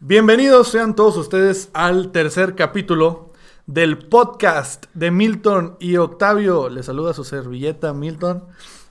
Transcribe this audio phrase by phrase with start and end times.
[0.00, 3.32] Bienvenidos sean todos ustedes al tercer capítulo
[3.66, 6.68] del podcast de Milton y Octavio.
[6.68, 8.44] Les saluda su servilleta Milton.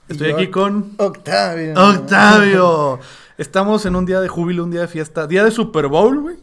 [0.06, 1.72] Estoy aquí con Octavio.
[1.76, 3.00] Octavio.
[3.38, 6.36] Estamos en un día de júbilo, un día de fiesta, día de Super Bowl, güey.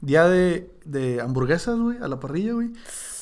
[0.00, 2.72] Día de, de hamburguesas, güey, a la parrilla, güey.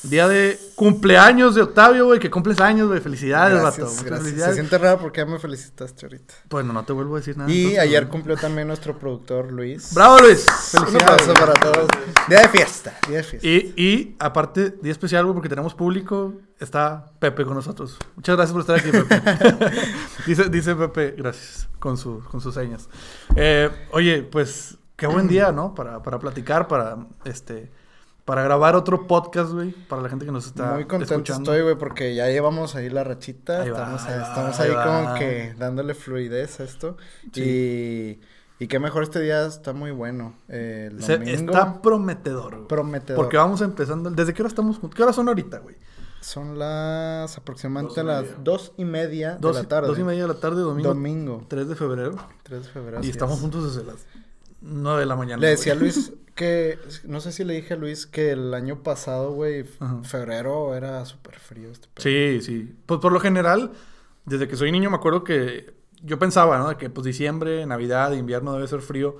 [0.09, 3.01] Día de cumpleaños de Octavio, güey, que cumples años, güey.
[3.01, 4.23] Felicidades, Gracias, vato.
[4.23, 6.33] Se siente raro porque ya me felicitaste ahorita.
[6.49, 7.51] Bueno, no te vuelvo a decir nada.
[7.51, 8.11] Y entonces, ayer güey.
[8.11, 9.93] cumplió también nuestro productor Luis.
[9.93, 10.45] ¡Bravo, Luis!
[10.73, 11.21] Un ¡Felicidades!
[11.21, 11.87] aplauso para todos.
[12.29, 13.47] Día de fiesta, día de fiesta.
[13.47, 17.97] Y, y aparte, día especial, güey, porque tenemos público, está Pepe con nosotros.
[18.15, 19.21] Muchas gracias por estar aquí, Pepe.
[20.27, 22.87] dice, dice Pepe, gracias, con, su, con sus señas.
[23.35, 25.73] Eh, oye, pues, qué buen día, ¿no?
[25.75, 27.71] Para, para platicar, para, este,
[28.27, 31.49] para grabar otro podcast, güey, para la gente que nos está Muy contento escuchando.
[31.53, 33.61] estoy, güey, porque ya llevamos ahí la rachita.
[33.61, 36.97] Ahí va, estamos ahí va, estamos ahí ahí como que dándole fluidez a esto.
[37.31, 38.19] Sí.
[38.59, 40.33] Y, y qué mejor este día está muy bueno.
[40.49, 41.53] Eh, el domingo.
[41.53, 42.67] está prometedor, güey.
[42.67, 43.15] prometedor.
[43.15, 44.09] Porque vamos empezando.
[44.09, 44.97] ¿Desde qué hora estamos juntos?
[44.97, 45.77] ¿Qué horas son ahorita, güey?
[46.19, 49.87] Son las aproximadamente Dos las dos y media de la tarde.
[49.87, 52.15] dos y media de la tarde, domingo, Domingo, 3 de febrero.
[52.43, 52.99] 3 de febrero.
[53.03, 53.41] y estamos es.
[53.41, 54.05] juntos desde las
[54.67, 55.41] 9 de la mañana.
[55.41, 58.83] Le decía a Luis que, no sé si le dije a Luis que el año
[58.83, 59.65] pasado, güey,
[60.03, 61.87] febrero era súper frío este.
[61.97, 62.75] Sí, sí.
[62.85, 63.71] Pues por lo general,
[64.25, 66.69] desde que soy niño me acuerdo que yo pensaba, ¿no?
[66.69, 69.17] De que pues diciembre, Navidad, invierno debe ser frío.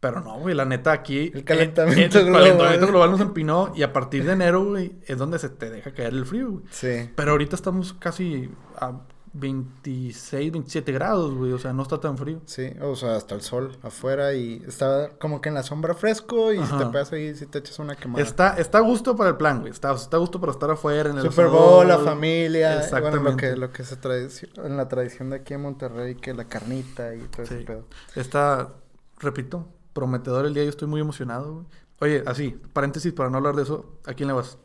[0.00, 1.32] Pero no, güey, la neta aquí...
[1.32, 2.42] El calentamiento eh, el global.
[2.42, 5.94] calentamiento global nos empinó y a partir de enero, güey, es donde se te deja
[5.94, 6.64] caer el frío, güey.
[6.70, 7.10] Sí.
[7.16, 9.00] Pero ahorita estamos casi a
[9.34, 11.52] 26, 27 grados, güey.
[11.52, 12.40] O sea, no está tan frío.
[12.46, 16.52] Sí, o sea, hasta el sol afuera y está como que en la sombra fresco
[16.52, 18.22] y si te pegas ahí, si te echas una quemada.
[18.22, 19.72] Está, está a gusto para el plan, güey.
[19.72, 21.50] Está, está a gusto para estar afuera en el Super sol.
[21.58, 23.36] Bowl, la familia, bueno, lo Exactamente.
[23.50, 27.14] que, lo que se tradici- en la tradición de aquí en Monterrey, que la carnita
[27.14, 27.64] y todo ese Sí.
[27.64, 27.84] pedo.
[28.14, 28.70] Está,
[29.18, 30.64] repito, prometedor el día.
[30.64, 31.66] Yo estoy muy emocionado, güey.
[32.00, 33.98] Oye, así, paréntesis para no hablar de eso.
[34.04, 34.58] ¿A quién le vas?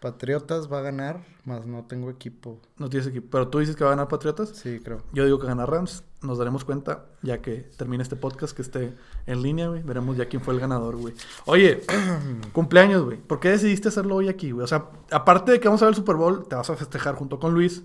[0.00, 2.60] Patriotas va a ganar, más no tengo equipo.
[2.76, 3.28] No tienes equipo.
[3.30, 4.50] Pero tú dices que va a ganar Patriotas.
[4.50, 5.02] Sí, creo.
[5.12, 6.04] Yo digo que gana Rams.
[6.22, 8.94] Nos daremos cuenta ya que termine este podcast, que esté
[9.26, 9.82] en línea, güey.
[9.82, 11.14] Veremos ya quién fue el ganador, güey.
[11.46, 11.82] Oye,
[12.52, 13.18] cumpleaños, güey.
[13.18, 14.64] ¿Por qué decidiste hacerlo hoy aquí, güey?
[14.64, 17.14] O sea, aparte de que vamos a ver el Super Bowl, te vas a festejar
[17.14, 17.82] junto con Luis.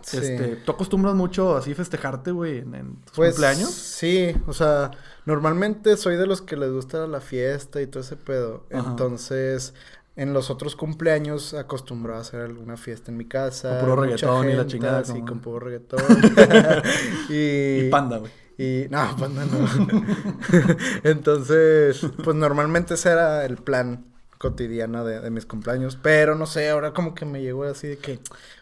[0.00, 0.16] Sí.
[0.18, 3.70] Este, ¿Tú acostumbras mucho así festejarte, güey, en, en tus Pues cumpleaños?
[3.70, 4.90] sí, o sea,
[5.26, 8.66] normalmente soy de los que les gusta la fiesta y todo ese pedo.
[8.72, 8.90] Ajá.
[8.90, 9.74] Entonces,
[10.16, 13.70] en los otros cumpleaños acostumbro a hacer alguna fiesta en mi casa.
[13.70, 16.00] Con puro reggaetón y la gente, chingada, Sí, como- con puro reggaetón.
[17.30, 18.30] y, Y panda, güey.
[18.58, 19.66] Y no, panda no.
[21.04, 24.04] Entonces, pues normalmente ese era el plan
[24.42, 25.96] cotidiano de, de mis cumpleaños.
[26.02, 28.18] Pero no sé, ahora como que me llegó así de que,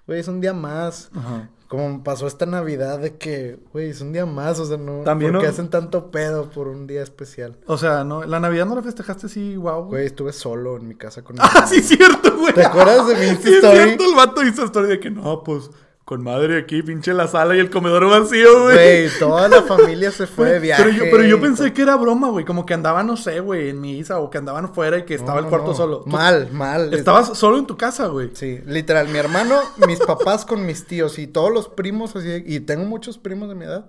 [0.06, 1.10] güey, es un día más.
[1.16, 1.48] Ajá.
[1.68, 5.02] Como pasó esta Navidad de que, güey, es un día más, o sea, no.
[5.04, 5.52] También, ¿Por qué ¿no?
[5.52, 7.56] hacen tanto pedo por un día especial?
[7.66, 9.84] O sea, no, la Navidad no la festejaste así, wow.
[9.84, 12.52] Güey, estuve solo en mi casa con mi Ah, sí, es cierto, güey.
[12.52, 15.70] ¿Te acuerdas de mi Sí, es cierto, el vato hizo story de que no, pues,
[16.04, 18.74] con madre aquí, pinche la sala y el comedor vacío, güey.
[19.06, 20.82] Güey, toda la familia se fue de viaje.
[20.82, 22.44] Pero yo, pero yo y pensé que era broma, güey.
[22.44, 25.34] Como que andaban, no sé, güey, en misa o que andaban fuera y que estaba
[25.40, 25.74] No, el cuarto no.
[25.74, 26.00] solo.
[26.00, 26.92] Tú Mal, mal.
[26.94, 28.30] Estabas solo en tu casa, güey.
[28.34, 32.58] Sí, literal, mi hermano, mis papás con mis tíos y todos los primos así, y
[32.60, 33.86] tengo muchos primos de mi edad,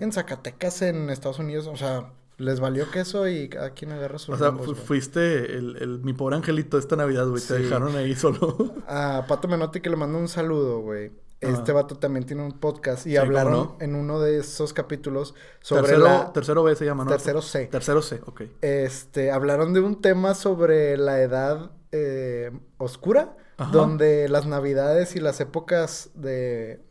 [0.00, 4.32] en Zacatecas, en Estados Unidos, o sea, les valió queso y cada quien agarra su
[4.32, 4.86] O sea, rumbos, fu- güey.
[4.86, 7.42] fuiste el, el- mi pobre angelito esta Navidad, güey.
[7.42, 8.74] Te dejaron ahí solo.
[8.88, 11.10] A Pato Menotti que le mando un saludo, güey.
[11.40, 11.72] Este Ajá.
[11.74, 13.76] vato también tiene un podcast y Sí, ¿cómo hablaron no?
[13.80, 16.32] en uno de esos capítulos sobre tercero, la...
[16.32, 17.10] tercero B se llama, ¿no?
[17.10, 17.66] Tercero C.
[17.66, 18.42] Tercero C, ok.
[18.60, 23.70] Este, hablaron de un tema sobre la edad eh, oscura, Ajá.
[23.70, 26.82] donde las navidades y las épocas de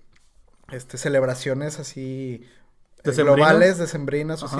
[0.72, 2.46] este, celebraciones así
[3.04, 4.58] eh, globales, decembrinas o así,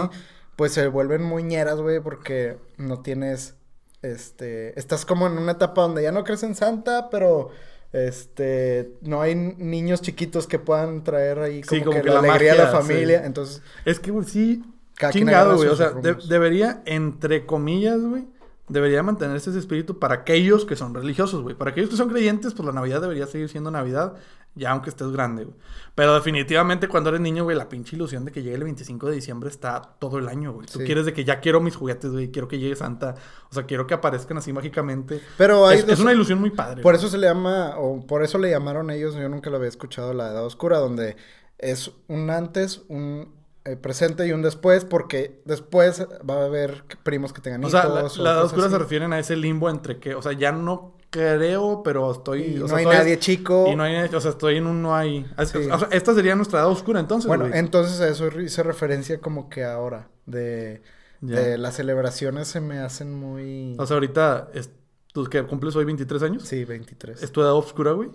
[0.58, 3.56] pues se vuelven muy ñeras, güey, porque no tienes,
[4.02, 7.52] este, estás como en una etapa donde ya no crees en Santa, pero...
[7.94, 12.22] Este, no hay niños chiquitos que puedan traer ahí como, Sí, como que, que la,
[12.22, 13.20] la alegría a la magia, familia.
[13.20, 13.26] sí.
[13.26, 14.64] Entonces, Es que, güey, sí.
[15.12, 15.70] Chingado, güey.
[15.70, 18.26] O sea, de- debería, entre comillas, güey,
[18.70, 21.56] debería mantenerse ese espíritu para aquellos que son religiosos, güey.
[21.56, 24.16] Para aquellos que son creyentes, pues la Navidad debería seguir siendo Navidad,
[24.56, 25.56] ya aunque estés grande, güey.
[25.96, 29.16] Pero definitivamente cuando eres niño, güey, la pinche ilusión de que llegue el 25 de
[29.16, 30.68] diciembre está todo el año, güey.
[30.68, 33.16] Tú quieres de que ya quiero mis juguetes, güey, quiero que llegue Santa.
[33.50, 35.22] O sea, quiero que aparezcan así mágicamente.
[35.38, 36.82] pero hay Es, una ilusión muy padre.
[36.82, 37.00] Por güey.
[37.00, 40.14] eso se le llama, o por eso le llamaron ellos, yo nunca lo había escuchado,
[40.14, 41.16] la edad oscura, donde
[41.58, 43.37] es un antes, un
[43.68, 47.80] eh, presente y un después, porque después va a haber primos que tengan O hijos.
[47.82, 48.74] sea, la, la cosas edad oscura así.
[48.74, 52.42] se refieren a ese limbo entre que, o sea, ya no creo, pero estoy.
[52.44, 53.68] Y o no sea, hay nadie chico.
[53.72, 55.26] Y no hay, o sea, estoy en un no hay.
[55.38, 55.58] es- Sí.
[55.72, 57.28] O sea, esta sería nuestra edad oscura entonces.
[57.28, 57.58] Bueno, güey.
[57.60, 60.82] entonces a eso hice referencia como que ahora, de.
[61.28, 63.76] Eh, las celebraciones se me hacen muy...
[63.80, 64.70] O sea, ahorita, es,
[65.14, 66.44] ¿tú que cumples hoy 23 años?
[66.44, 67.24] Sí, 23.
[67.24, 68.12] ¿Es tu edad oscura, güey?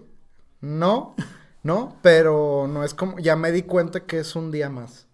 [0.60, 1.16] No,
[1.64, 3.19] no, pero no es como...
[3.19, 5.08] Ya me di cuenta que es un día más.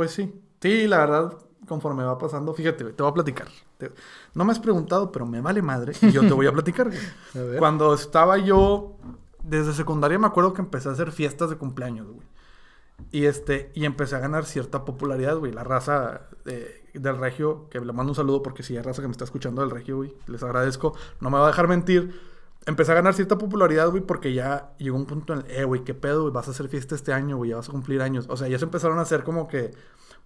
[0.00, 0.32] Pues sí.
[0.62, 1.36] Sí, la verdad,
[1.68, 3.48] conforme va pasando, fíjate, te voy a platicar.
[3.76, 3.92] Te-
[4.32, 6.98] No me has preguntado, pero me vale madre y yo te voy a platicar, güey.
[7.34, 7.58] A ver.
[7.58, 8.96] Cuando estaba yo,
[9.42, 12.26] desde secundaria me acuerdo que empecé a hacer fiestas de cumpleaños, güey.
[13.12, 15.52] Y este, y empecé a ganar cierta popularidad, güey.
[15.52, 19.08] La raza de- del regio, que le mando un saludo porque si hay raza que
[19.08, 20.94] me está escuchando del regio, güey, les agradezco.
[21.20, 22.18] No me va a dejar mentir.
[22.66, 25.82] Empecé a ganar cierta popularidad, güey, porque ya llegó un punto en el, eh, güey,
[25.82, 28.26] qué pedo, güey, vas a hacer fiesta este año, güey, ya vas a cumplir años.
[28.28, 29.70] O sea, ya se empezaron a hacer como que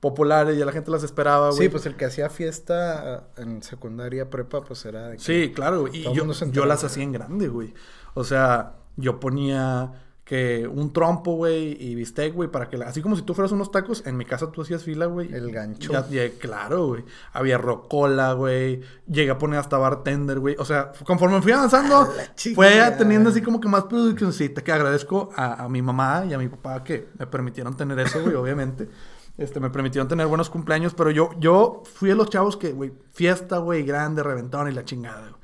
[0.01, 1.63] populares, ya la gente las esperaba, güey.
[1.63, 5.09] Sí, pues el que hacía fiesta en secundaria, prepa, pues era...
[5.09, 5.97] de que- Sí, claro, güey.
[5.97, 7.73] Y yo, yo las hacía en grande, güey.
[8.15, 9.93] O sea, yo ponía
[10.25, 12.79] que un trompo, güey, y bistec, güey, para que...
[12.79, 15.31] la- Así como si tú fueras unos tacos, en mi casa tú hacías fila, güey.
[15.35, 15.93] El gancho.
[15.93, 17.05] Ya- ya- claro, güey.
[17.35, 18.81] Había rocola, güey.
[19.07, 20.57] Llegué a poner hasta bartender, güey.
[20.59, 22.11] O sea, conforme fui avanzando,
[22.55, 24.63] fue teniendo así como que más produccióncita.
[24.65, 28.23] Que agradezco a, a mi mamá y a mi papá que me permitieron tener eso,
[28.23, 28.89] güey, obviamente.
[29.37, 32.93] Este, me permitieron tener buenos cumpleaños, pero yo, yo fui de los chavos que, güey,
[33.13, 35.43] fiesta, güey, grande, reventón y la chingada, güey.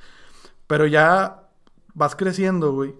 [0.66, 1.42] Pero ya
[1.92, 2.94] vas creciendo, güey.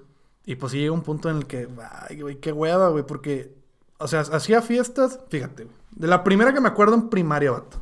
[0.50, 1.68] Y pues sí llega un punto en el que,
[2.08, 3.54] ay, güey, qué hueva, güey, porque,
[3.98, 5.76] o sea, hacía fiestas, fíjate, güey.
[5.92, 7.80] De la primera que me acuerdo en primaria, vato.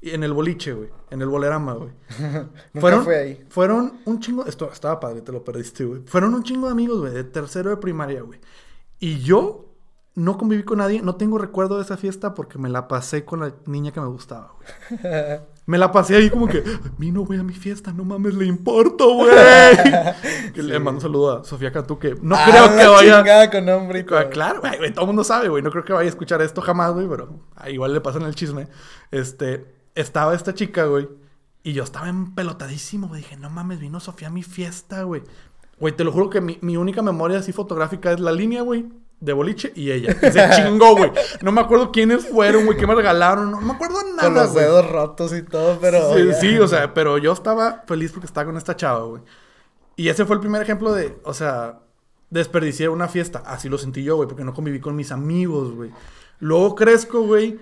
[0.00, 0.88] Y en el boliche, güey.
[1.10, 1.92] En el bolerama, güey.
[2.18, 3.46] Nunca fueron, fue ahí.
[3.48, 4.44] Fueron un chingo.
[4.44, 6.02] Esto estaba padre, te lo perdiste, güey.
[6.04, 8.40] Fueron un chingo de amigos, güey, de tercero de primaria, güey.
[8.98, 9.66] Y yo
[10.16, 13.38] no conviví con nadie, no tengo recuerdo de esa fiesta porque me la pasé con
[13.38, 15.38] la niña que me gustaba, güey.
[15.70, 16.64] Me la pasé ahí como que,
[16.98, 19.30] vino, güey, a mi fiesta, no mames, le importo, güey.
[20.52, 23.50] Que Le mando un saludo a Sofía Cantú, que no Ah, creo que vaya.
[23.52, 25.62] con nombre Claro, güey, todo el mundo sabe, güey.
[25.62, 27.28] No creo que vaya a escuchar esto jamás, güey, pero
[27.68, 28.66] igual le pasan el chisme.
[29.12, 29.64] Este,
[29.94, 31.08] estaba esta chica, güey,
[31.62, 33.20] y yo estaba empelotadísimo, güey.
[33.20, 35.22] Dije, no mames, vino Sofía a mi fiesta, güey.
[35.78, 38.86] Güey, te lo juro que mi, mi única memoria así fotográfica es la línea, güey,
[39.20, 40.16] de boliche y ella.
[40.22, 41.12] Y se chingó, güey.
[41.42, 43.50] No me acuerdo quiénes fueron, güey, qué me regalaron.
[43.50, 46.14] No me acuerdo nada, Con los dedos rotos y todo, pero...
[46.14, 49.22] Sí, sí, o sea, pero yo estaba feliz porque estaba con esta chava, güey.
[49.96, 51.80] Y ese fue el primer ejemplo de, o sea,
[52.30, 53.42] desperdicié una fiesta.
[53.44, 55.90] Así lo sentí yo, güey, porque no conviví con mis amigos, güey.
[56.38, 57.60] Luego crezco, güey,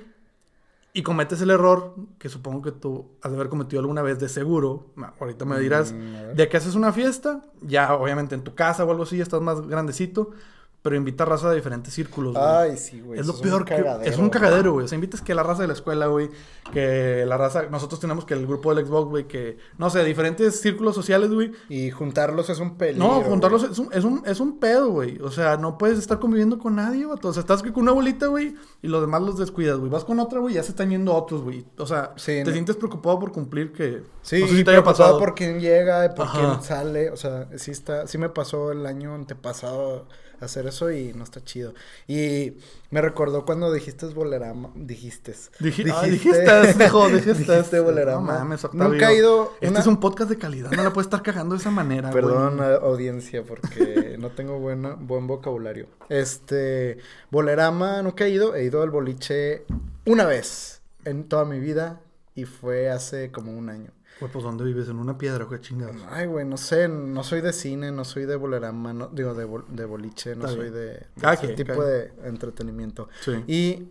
[0.92, 4.28] y cometes el error que supongo que tú has de haber cometido alguna vez de
[4.28, 4.86] seguro.
[5.20, 8.90] Ahorita me dirás, Mm, de que haces una fiesta, ya obviamente en tu casa o
[8.90, 10.30] algo así, estás más grandecito,
[10.80, 12.44] pero invita raza de diferentes círculos, güey.
[12.46, 13.18] Ay, sí, güey.
[13.18, 13.84] Es lo peor que...
[14.04, 14.84] Es un cagadero, güey.
[14.84, 16.30] O sea, invitas que la raza de la escuela, güey.
[16.72, 17.64] Que la raza...
[17.68, 19.26] Nosotros tenemos que el grupo del Xbox, güey.
[19.26, 19.58] Que...
[19.76, 21.50] No sé, diferentes círculos sociales, güey.
[21.68, 23.06] Y juntarlos es un peligro.
[23.08, 25.18] No, juntarlos es un, es, un, es un pedo, güey.
[25.20, 27.18] O sea, no puedes estar conviviendo con nadie, güey.
[27.20, 28.54] O sea, estás con una bolita, güey.
[28.80, 29.90] Y los demás los descuidas, güey.
[29.90, 30.54] Vas con otra, güey.
[30.54, 31.66] Ya se están yendo otros, güey.
[31.76, 32.52] O sea, Sí, te no.
[32.52, 34.04] sientes preocupado por cumplir que...
[34.22, 35.18] Sí, no sé si te haya pasado.
[35.18, 36.38] por quién llega por Ajá.
[36.38, 37.10] quién sale.
[37.10, 38.06] O sea, sí está...
[38.06, 40.06] Sí me pasó el año antepasado
[40.40, 41.74] hacer eso y no está chido.
[42.06, 42.54] Y
[42.90, 44.70] me recordó cuando dijiste bolerama...
[44.74, 45.34] Dijiste.
[45.60, 47.52] Dije, ah, dijiste, hijo, dijiste.
[47.52, 48.32] Dijiste bolerama.
[48.32, 48.88] No mames, Octavio.
[48.88, 49.52] Nunca he ido...
[49.54, 50.70] Este una- es un podcast de calidad.
[50.70, 52.10] No la puedes estar cagando de esa manera.
[52.10, 55.86] Perdón, audiencia, porque no tengo buena, buen vocabulario.
[56.08, 56.98] Este,
[57.30, 58.54] Bolerama, nunca he ido.
[58.54, 59.64] He ido al boliche
[60.06, 62.00] una vez en toda mi vida
[62.34, 63.90] y fue hace como un año.
[64.20, 64.88] Güey, pues ¿dónde vives?
[64.88, 65.96] ¿En una piedra o qué chingados?
[66.10, 69.44] Ay, güey, no sé, no soy de cine, no soy de Bolerama, no, digo, de,
[69.44, 73.08] bol- de boliche, no soy de, de ese quien, tipo de entretenimiento.
[73.20, 73.32] Sí.
[73.46, 73.88] Y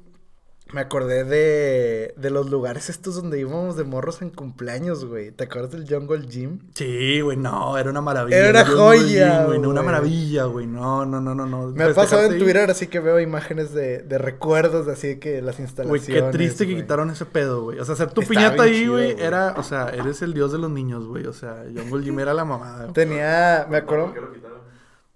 [0.73, 5.31] me acordé de, de los lugares estos donde íbamos de morros en cumpleaños, güey.
[5.31, 6.59] ¿Te acuerdas del Jungle Gym?
[6.75, 8.37] Sí, güey, no, era una maravilla.
[8.37, 9.85] Era una joya, güey, no, una güey.
[9.93, 10.67] maravilla, güey.
[10.67, 11.67] No, no, no, no, no.
[11.69, 12.37] Me ha pasado en.
[12.37, 16.05] Twitter, así que veo imágenes de, de recuerdos, de así que las Güey, instalaciones.
[16.05, 16.83] qué triste que güey.
[16.83, 17.79] quitaron ese pedo, güey.
[17.79, 19.25] O sea, hacer tu piñata ahí, chido, güey, güey.
[19.25, 21.25] era, o sea, eres el dios de los niños, güey.
[21.27, 22.87] O sea, Jungle Gym era la mamada.
[22.93, 24.13] Tenía, me acuerdo,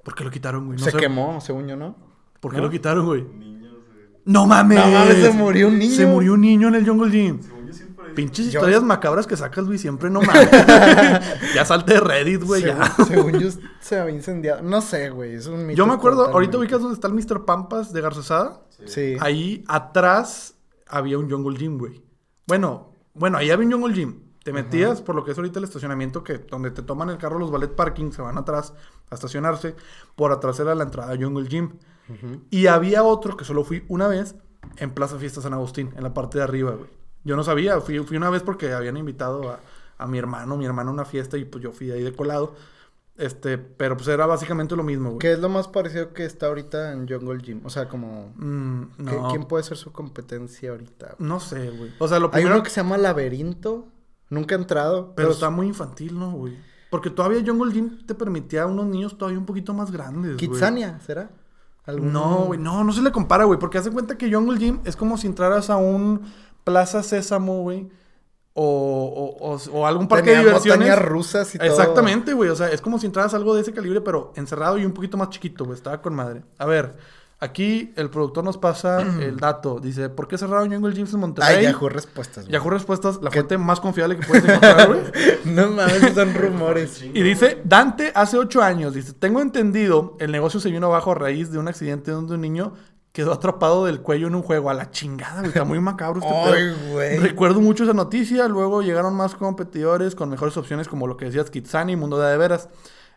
[0.03, 0.79] ¿Por qué lo quitaron, güey?
[0.79, 0.97] No se sé.
[0.97, 1.95] quemó, según yo, ¿no?
[2.39, 2.63] ¿Por qué ¿no?
[2.63, 3.21] lo quitaron, güey?
[4.25, 4.77] No mames.
[4.77, 5.95] No mames, se murió un niño.
[5.95, 7.39] Se murió un niño en el Jungle Gym.
[8.15, 10.49] Pinches Yo- historias macabras que sacas, güey, siempre no mames.
[11.55, 12.93] ya salte de Reddit, güey, ya.
[13.07, 13.49] según, yo,
[13.79, 14.61] se había incendiado.
[14.61, 17.45] No sé, güey, es un mito Yo me acuerdo, ahorita ubicas donde está el Mr.
[17.45, 18.61] Pampas de Garzazada.
[18.85, 19.15] Sí.
[19.19, 20.55] Ahí atrás
[20.87, 22.03] había un Jungle Gym, güey.
[22.47, 24.19] Bueno, bueno, ahí había un Jungle Gym.
[24.43, 27.37] Te metías por lo que es ahorita el estacionamiento, que donde te toman el carro
[27.37, 28.73] los ballet parking, se van atrás
[29.11, 29.75] a estacionarse.
[30.15, 31.77] Por atrás era la entrada a Jungle Gym.
[32.49, 34.35] Y había otro que solo fui una vez
[34.77, 36.89] en Plaza Fiesta San Agustín, en la parte de arriba, güey.
[37.23, 39.59] Yo no sabía, fui, fui una vez porque habían invitado a,
[39.97, 42.55] a mi hermano, mi hermano a una fiesta y pues yo fui ahí de colado.
[43.17, 45.19] Este, pero pues era básicamente lo mismo, güey.
[45.19, 47.61] ¿Qué es lo más parecido que está ahorita en Jungle Gym?
[47.65, 48.33] O sea, como...
[48.37, 51.15] Mm, ¿qué- no, ¿Quién puede ser su competencia ahorita?
[51.19, 51.91] no sé, güey.
[51.99, 52.55] O sea, lo Hay primero...
[52.55, 53.87] uno que se llama Laberinto.
[54.29, 55.13] Nunca he entrado.
[55.15, 56.57] Pero está muy infantil, ¿no, güey?
[56.89, 60.49] Porque todavía Jungle Gym te permitía a unos niños todavía un poquito más grandes, güey.
[60.49, 61.29] Kitsania, ¿será?
[61.85, 63.57] ¿Algún- No, güey, no, no se le compara, güey.
[63.59, 66.21] Porque hace cuenta que Jungle Gym es como si entraras a un
[66.63, 67.89] Plaza Sésamo, güey.
[68.53, 70.99] O, o, o, o algún parque Tenía de diversiones.
[70.99, 71.67] rusas y todo.
[71.69, 72.49] Exactamente, güey.
[72.49, 74.91] O sea, es como si entraras a algo de ese calibre, pero encerrado y un
[74.91, 75.77] poquito más chiquito, güey.
[75.77, 76.43] Estaba con madre.
[76.57, 76.97] A ver,
[77.41, 79.79] aquí el productor nos pasa el dato.
[79.81, 81.57] Dice, ¿por qué cerraron Jungle Gyms en Monterrey?
[81.57, 82.53] Ay, Yahoo Respuestas, güey.
[82.53, 85.01] Yahoo Respuestas, la fuente más confiable que puedes encontrar, güey.
[85.45, 87.01] No mames, son rumores.
[87.13, 91.15] Y dice, Dante hace ocho años, dice, tengo entendido, el negocio se vino abajo a
[91.15, 92.73] raíz de un accidente donde un niño
[93.11, 94.69] quedó atrapado del cuello en un juego.
[94.69, 96.91] A la chingada, güey, está muy macabro este Ay, pedo.
[96.93, 97.17] güey.
[97.17, 101.49] Recuerdo mucho esa noticia, luego llegaron más competidores con mejores opciones como lo que decías,
[101.49, 102.69] Kitsani, Mundo de Veras.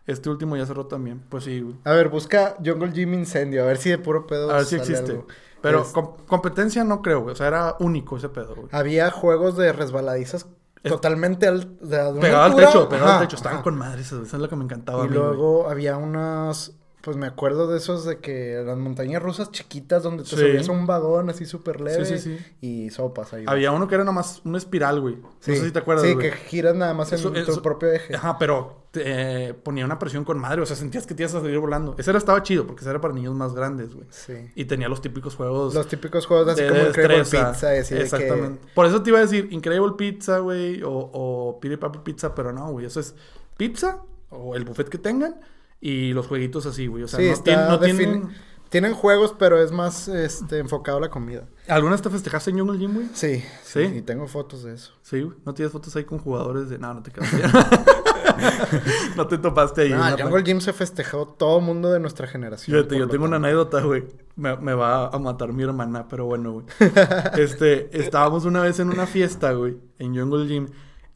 [0.07, 1.23] Este último ya cerró también.
[1.29, 1.75] Pues sí, güey.
[1.83, 4.75] A ver, busca Jungle Gym Incendio, a ver si de puro pedo A ver si
[4.75, 5.11] existe.
[5.13, 5.27] algo.
[5.61, 7.33] Pero Es- com- competencia no creo, güey.
[7.33, 8.67] O sea, era único ese pedo, güey.
[8.71, 10.45] Había juegos de resbaladizas
[10.83, 13.35] Es- totalmente al, de, Pegado al techo, pegado al techo.
[13.35, 13.63] Estaban ajá.
[13.63, 15.01] con madres, eso es lo que me encantaba.
[15.01, 15.19] a Y güey.
[15.19, 16.73] luego había unas,
[17.05, 20.35] pues me acuerdo de esos de que las montañas rusas chiquitas donde te Sí.
[20.37, 22.03] subías a un vagón así súper leve.
[22.03, 22.45] Sí, sí, sí.
[22.61, 23.45] Y sopas ahí.
[23.47, 25.17] Había uno que era nomás una espiral, güey.
[25.17, 26.31] No sé si te acuerdas, Sí, güey.
[26.31, 28.15] que giras nada más en Eso- tu propio eje.
[28.15, 29.03] Ajá, pero te,
[29.49, 31.93] eh, ponía una presión con madre, o sea, sentías que te ibas a salir volando.
[31.97, 34.07] Ese era, estaba chido, porque ese era para niños más grandes, güey.
[34.09, 34.33] Sí.
[34.55, 37.23] Y tenía los típicos juegos Los típicos juegos así de como Incredible.
[37.23, 38.67] Pizza y así de que- Exactamente.
[38.73, 42.51] Por eso te iba a decir Incredible Pizza, güey, o, o Piri Papi Pizza, pero
[42.51, 43.13] no, güey, eso es
[43.57, 45.39] pizza, o el buffet que tengan,
[45.79, 47.03] y los jueguitos así, güey.
[47.03, 48.29] O sea, sí, no, está tienen, no tienen...
[48.69, 51.47] Tienen juegos, pero es más este, enfocado a la comida.
[51.67, 53.07] ¿Alguna vez te festejaste en Jungle Gym, güey?
[53.13, 53.79] Sí, ¿Sí?
[53.79, 54.91] Y tengo fotos de eso.
[55.01, 55.37] Sí, güey.
[55.45, 56.79] ¿No tienes fotos ahí con jugadores de...
[56.79, 57.29] No, no te quedas
[59.15, 59.89] No te topaste ahí.
[59.91, 62.75] No, Jungle Gym se festejó todo el mundo de nuestra generación.
[62.75, 64.03] Fíjate, yo tengo una anécdota, güey.
[64.35, 66.65] Me, me va a matar mi hermana, pero bueno, güey.
[67.37, 70.67] Este, estábamos una vez en una fiesta, güey, en Jungle Gym.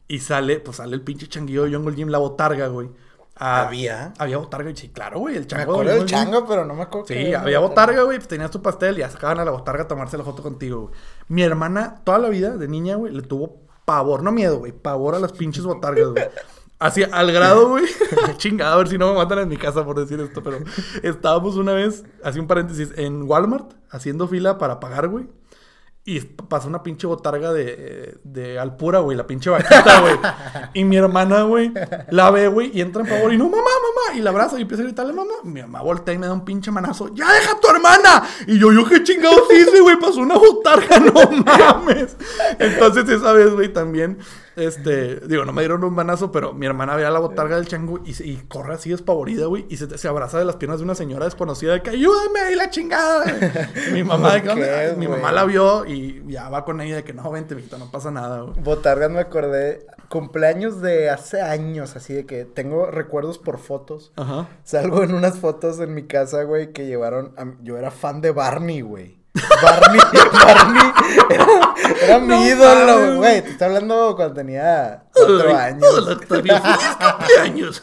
[0.08, 2.88] Y sale, pues sale el pinche changuillo de Jungle Gym, la botarga, güey.
[3.42, 4.12] Ah, ¿Había?
[4.18, 5.72] Había botarga, y sí, claro, güey, el Me chango.
[5.72, 6.06] acuerdo del Gym.
[6.08, 7.06] chango, pero no me acuerdo.
[7.08, 9.88] Sí, que había botarga, güey, pues tenías tu pastel y sacaban a la botarga a
[9.88, 10.94] tomarse la foto contigo, güey.
[11.28, 15.14] Mi hermana, toda la vida, de niña, güey, le tuvo pavor, no miedo, güey, pavor
[15.14, 16.24] a las pinches botargas, güey.
[16.78, 17.84] Así, al grado, güey.
[18.36, 20.58] Chingada, a ver si no me matan en mi casa por decir esto, pero
[21.02, 25.28] estábamos una vez, así un paréntesis, en Walmart, haciendo fila para pagar, güey.
[26.02, 30.14] Y pasó una pinche botarga de, de Alpura, güey, la pinche vaquita, güey.
[30.72, 31.72] Y mi hermana, güey,
[32.10, 34.18] la ve, güey, y entra en favor y no, mamá, mamá.
[34.18, 35.34] Y la abraza y empieza a gritarle, mamá.
[35.44, 37.14] Mi mamá voltea y me da un pinche manazo.
[37.14, 38.26] ¡Ya deja a tu hermana!
[38.46, 42.16] Y yo, yo, qué chingados hice, güey, pasó una botarga, no mames.
[42.58, 44.18] Entonces, esa vez, güey, también,
[44.56, 47.66] este, digo, no me dieron un manazo, pero mi hermana ve a la botarga del
[47.66, 50.94] chango y, corre así despavorida, güey, y se, se abraza de las piernas de una
[50.94, 53.24] señora desconocida de que ayúdame ahí la chingada.
[53.92, 54.96] Mi mamá, de que, ¿Por qué, "¿Dónde?".
[54.96, 57.90] mi mamá la vio y ya va con ella de que no, vente, mijito, no
[57.90, 58.60] pasa nada, güey.
[58.60, 59.86] Botargas me acordé.
[60.08, 64.12] Cumpleaños de hace años, así de que tengo recuerdos por fotos.
[64.16, 64.48] Ajá.
[64.64, 67.32] Salgo en unas fotos en mi casa, güey, que llevaron.
[67.36, 69.19] a- Yo era fan de Barney, güey.
[69.34, 70.00] Barney,
[70.32, 70.92] Barney
[71.30, 73.42] era, era mi No ídolo, güey.
[73.42, 75.84] Te estoy hablando cuando tenía cuatro años.
[75.92, 76.54] Hola, Octavio,
[77.18, 77.82] cumpleaños.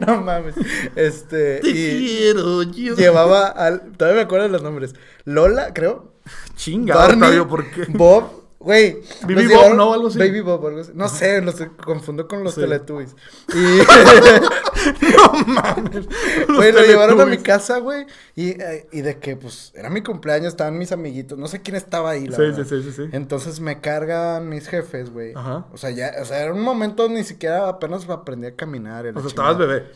[0.00, 0.54] No mames.
[0.96, 1.60] Este.
[1.60, 2.94] Te y quiero, yo.
[2.94, 3.92] llevaba al.
[3.96, 4.94] Todavía me acuerdo de los nombres.
[5.24, 6.12] Lola, creo.
[6.56, 7.86] Chinga, Barney, Octavio, ¿por qué?
[7.88, 8.98] Bob, güey.
[9.22, 9.92] Baby Bob, ¿no?
[9.92, 10.18] Algo así.
[10.18, 10.90] Baby Bob, algo así.
[10.94, 11.54] No sé, los
[11.84, 12.60] confundo con los Sí.
[12.62, 13.14] Teletubbies.
[13.54, 15.06] Y.
[15.16, 16.06] No mames.
[16.48, 18.06] Güey, lo llevaron a mi casa, güey.
[18.34, 21.38] Y, eh, y de que, pues, era mi cumpleaños, estaban mis amiguitos.
[21.38, 22.64] No sé quién estaba ahí, la Sí, verdad.
[22.64, 23.08] sí, sí, sí, sí.
[23.12, 25.32] Entonces me cargan mis jefes, güey.
[25.34, 25.66] Ajá.
[25.72, 29.06] O sea, ya, o sea, era un momento ni siquiera apenas aprendí a caminar.
[29.06, 29.28] O sea, chingada.
[29.28, 29.86] estabas bebé.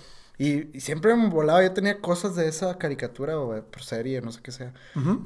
[0.41, 4.31] Y, y siempre me volaba, yo tenía cosas de esa caricatura o por serie, no
[4.31, 4.73] sé qué sea.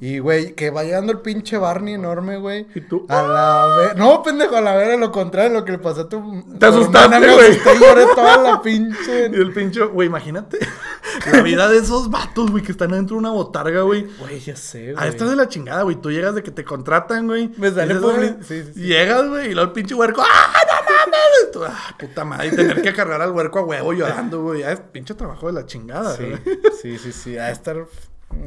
[0.00, 2.66] Y, güey, que va llegando el pinche Barney enorme, güey.
[2.74, 3.04] ¿Y tú?
[3.10, 3.96] A la vez.
[3.96, 6.42] No, pendejo, a la vez, lo contrario, lo que le pasó a tu.
[6.58, 7.50] Te asustaste, güey.
[7.50, 9.12] asusté, lloré toda la pinche.
[9.32, 10.58] Y el pinche, güey, imagínate.
[11.30, 14.06] La vida de esos vatos, güey, que están dentro de una botarga, güey.
[14.18, 15.96] Güey, ya sé, A esta de la chingada, güey.
[15.96, 17.50] Tú llegas de que te contratan, güey.
[17.58, 18.80] Me sale Dices, "Ah", sí, sí.
[18.80, 20.22] Llegas, güey, y luego el pinche huerco.
[20.22, 20.71] ¡Ah, no
[21.06, 21.48] mames!
[21.48, 22.48] Y tú, ah, puta madre.
[22.48, 24.62] Y tener que cargar al huerco a huevo llorando, güey.
[24.62, 26.40] Es pinche trabajo de la chingada, Sí, güey.
[26.80, 27.36] sí, sí, sí.
[27.38, 27.86] A estar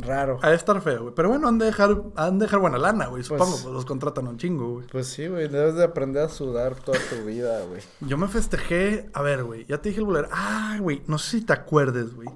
[0.02, 0.40] raro.
[0.42, 1.14] De estar feo, güey.
[1.16, 3.24] Pero bueno, han de dejar, han de dejar buena lana, güey.
[3.24, 4.88] Supongo, Pues- pues los contratan un chingo, güey.
[4.88, 5.48] Pues sí, güey.
[5.48, 7.82] Debes de aprender a sudar toda tu vida, güey.
[8.02, 9.10] Yo me festejé.
[9.14, 9.66] A ver, güey.
[9.66, 10.28] Ya te dije el bolero.
[10.32, 11.04] Ah, güey.
[11.08, 12.28] No sé si te acuerdes, güey.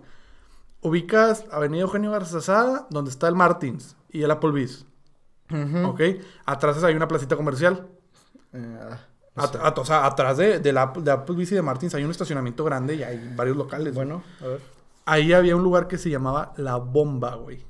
[0.81, 4.85] Ubicas Avenida Eugenio Garzazada, donde está el Martins y el Applebee's.
[5.51, 5.87] Ujú.
[5.87, 6.01] ¿Ok?
[6.45, 7.87] Atrás hay una placita comercial.
[8.53, 8.89] Eh,
[9.35, 12.11] At- at- o sea, atrás de, de la, de Applebee's y de Martins hay un
[12.11, 13.93] estacionamiento grande y hay varios locales.
[13.93, 14.05] güey.
[14.07, 14.61] Bueno, a ver.
[15.05, 17.65] Ahí había un lugar que se llamaba La Bomba, güey.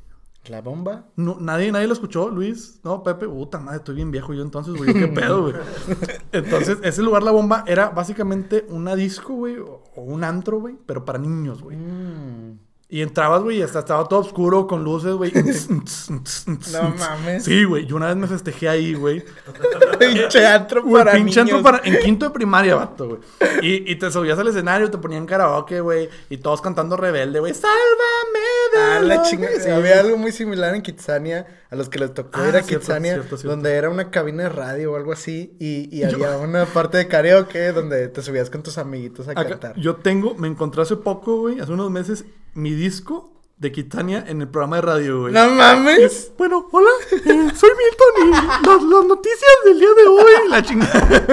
[0.48, 1.04] La bomba.
[1.16, 2.80] No, nadie, nadie lo escuchó, Luis.
[2.84, 3.28] No, Pepe.
[3.28, 4.94] Puta madre, estoy bien viejo yo entonces, güey.
[4.94, 5.54] ¿Qué pedo, güey?
[6.32, 9.58] Entonces, ese lugar, La Bomba, era básicamente una disco, güey.
[9.58, 10.76] O o un antro, güey.
[10.88, 11.78] Pero para niños, güey.
[11.78, 12.58] Mm.
[12.92, 15.32] Y entrabas, güey, y hasta estaba todo oscuro con luces, güey.
[16.72, 17.44] No mames.
[17.46, 17.86] Sí, güey.
[17.86, 19.24] Yo una vez me festejé ahí, güey.
[20.00, 23.20] Pinche antro para pinche antro para- en quinto de primaria, vato, güey.
[23.62, 26.10] Y, y te subías al escenario, te ponían karaoke, güey.
[26.32, 27.54] Y todos cantando rebelde, güey.
[27.54, 28.40] ¡Sálvame
[28.80, 29.54] Ah, la lo chingada.
[29.54, 29.60] que-".
[29.62, 32.64] Sí, Había algo muy similar en Kitsania, a los que les tocó Ah, ir a
[32.64, 33.50] cierto, Kitsania, cierto, cierto.
[33.56, 37.08] donde era una cabina de radio o algo así, y, y había una parte de
[37.08, 39.76] karaoke donde te subías con tus amiguitos a Acá- cantar.
[39.80, 44.42] yo tengo, me encontré hace poco, güey, hace unos meses, mi disco de Kitania en
[44.42, 45.34] el programa de radio, güey.
[45.34, 46.32] ¡No mames!
[46.38, 47.18] Bueno, hola, eh,
[47.56, 51.28] soy Milton y las, las noticias del día de hoy, la chingada.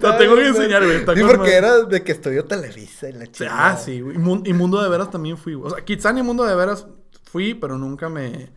[0.00, 0.98] Lo tengo que enseñar, güey.
[1.00, 3.68] Sí, porque era de que estudió Televisa y la chingada.
[3.72, 4.16] Ah, sí, güey.
[4.16, 5.70] Y Mun- Y Mundo de Veras también fui, güey.
[5.70, 6.86] O sea, Kitsania y Mundo de Veras
[7.30, 8.50] fui, pero nunca me,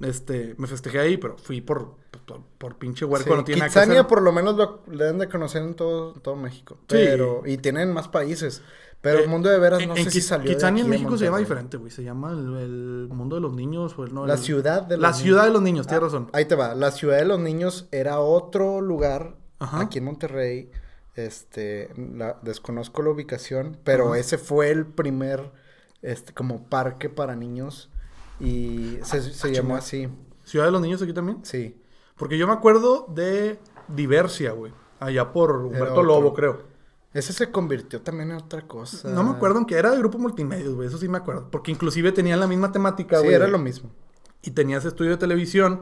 [0.00, 4.06] este, me festejé ahí, pero fui por, por, por pinche huerco, Sí, no tiene Kitsania
[4.06, 6.76] por lo menos lo le deben de conocer en todo, en todo México.
[6.82, 6.86] Sí.
[6.96, 8.62] Pero, y tienen más países.
[9.02, 11.16] Pero Eh, el mundo de veras no en sé si salió de Kitsania en México
[11.16, 11.90] se llama diferente, güey.
[11.92, 14.26] Se llama el, el mundo de los niños o el no.
[14.26, 15.22] La el- ciudad de los La niños.
[15.22, 16.28] ciudad de los niños, tienes razón.
[16.32, 16.74] Ahí te va.
[16.74, 19.82] La ciudad de los niños era otro lugar Ajá.
[19.82, 20.70] aquí en Monterrey.
[21.14, 24.18] Este, la, desconozco la ubicación, pero Ajá.
[24.18, 25.50] ese fue el primer,
[26.02, 27.90] este, como parque para niños
[28.38, 29.78] y se, se Ah, llamó chingada.
[29.78, 30.08] así.
[30.44, 31.38] Ciudad de los niños aquí también.
[31.42, 31.80] Sí.
[32.16, 34.72] Porque yo me acuerdo de Diversia, güey.
[35.00, 36.02] Allá por Humberto.
[36.02, 36.62] Lobo, creo.
[37.16, 39.08] Ese se convirtió también en otra cosa.
[39.08, 40.88] No me acuerdo en qué era de grupo multimedia, güey.
[40.88, 41.48] Eso sí me acuerdo.
[41.50, 43.34] Porque inclusive tenían la misma temática, Sí, güey.
[43.34, 43.90] era lo mismo.
[44.42, 45.80] Y tenías estudio de televisión.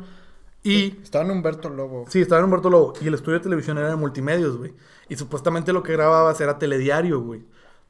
[0.63, 2.07] Y Estaba en Humberto Lobo.
[2.09, 2.95] Sí, estaba en Humberto Lobo.
[3.01, 4.73] Y el estudio de televisión era de multimedios, güey.
[5.09, 7.45] Y supuestamente lo que grababas era telediario, güey.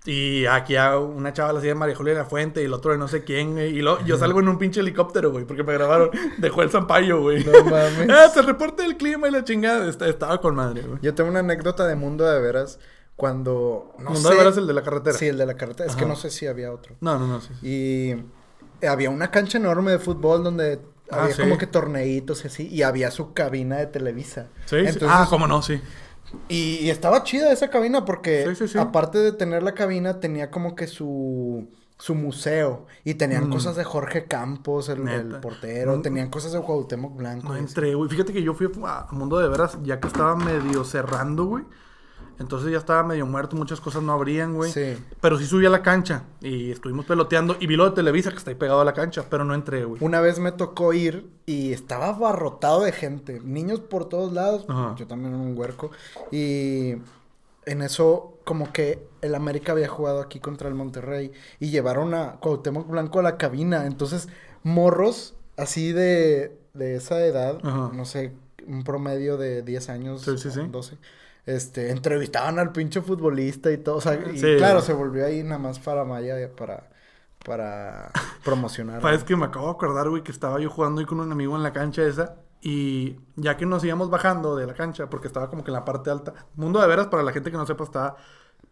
[0.06, 2.92] Y aquí a una chava la hacía María Julia de la Fuente y el otro
[2.92, 3.78] de no sé quién, güey.
[3.78, 7.22] Y lo, yo salgo en un pinche helicóptero, güey, porque me grabaron de Joel Sampaio,
[7.22, 7.42] güey.
[7.44, 8.10] No mames.
[8.10, 9.88] ah, se reporta el clima y la chingada.
[9.88, 10.98] Est- Estaba con madre, güey.
[11.00, 12.80] Yo tengo una anécdota de Mundo de Veras
[13.16, 13.94] cuando...
[13.98, 15.16] No Mundo sé- de veras el de la carretera.
[15.18, 15.88] Sí, el de la carretera.
[15.88, 16.96] Es que no sé si había otro.
[17.00, 17.50] No, no, no, sí.
[17.60, 17.66] sí.
[18.80, 21.42] Y había una cancha enorme de fútbol donde Ah, había sí.
[21.42, 22.66] como que torneitos y así.
[22.68, 24.48] Y había su cabina de Televisa.
[24.64, 24.86] Sí, sí.
[24.86, 25.80] Entonces, Ah, cómo no, sí.
[26.48, 28.78] y, y estaba chida esa cabina porque Sí, sí, sí.
[28.78, 33.52] aparte de tener la cabina tenía como que su su museo y tenían Mm.
[33.52, 35.02] cosas de Jorge Campos, el,
[35.40, 37.48] portero, No- tenían cosas de Cuauhtémoc Blanco.
[37.50, 38.10] No entré, güey.
[38.10, 41.64] Fíjate que yo fui a Mundo de Veras ya que estaba medio cerrando, güey.
[42.38, 44.70] Entonces ya estaba medio muerto, muchas cosas no abrían, güey.
[44.72, 44.96] Sí.
[45.20, 48.36] Pero sí subí a la cancha y estuvimos peloteando y vi lo de Televisa que
[48.38, 50.02] está ahí pegado a la cancha, pero no entré, güey.
[50.02, 54.94] Una vez me tocó ir y estaba abarrotado de gente, niños por todos lados, Ajá.
[54.96, 55.90] yo también en un huerco,
[56.32, 56.94] y
[57.66, 62.32] en eso como que el América había jugado aquí contra el Monterrey y llevaron a
[62.40, 64.28] Cuauhtémoc Blanco a la cabina, entonces
[64.64, 67.90] morros así de, de esa edad, Ajá.
[67.94, 68.32] no sé,
[68.66, 70.60] un promedio de 10 años, Sí, sí, sí.
[70.68, 70.96] 12.
[71.46, 74.54] Este, entrevistaban al pinche futbolista y todo, o sea, y Sí.
[74.56, 76.88] claro, se volvió ahí nada más para Maya, para,
[77.44, 78.10] para
[78.44, 79.02] promocionar.
[79.02, 81.54] Sabes que me acabo de acordar, güey, que estaba yo jugando ahí con un amigo
[81.56, 82.36] en la cancha esa.
[82.66, 85.84] Y ya que nos íbamos bajando de la cancha, porque estaba como que en la
[85.84, 86.32] parte alta.
[86.54, 88.16] Mundo de veras, para la gente que no sepa, está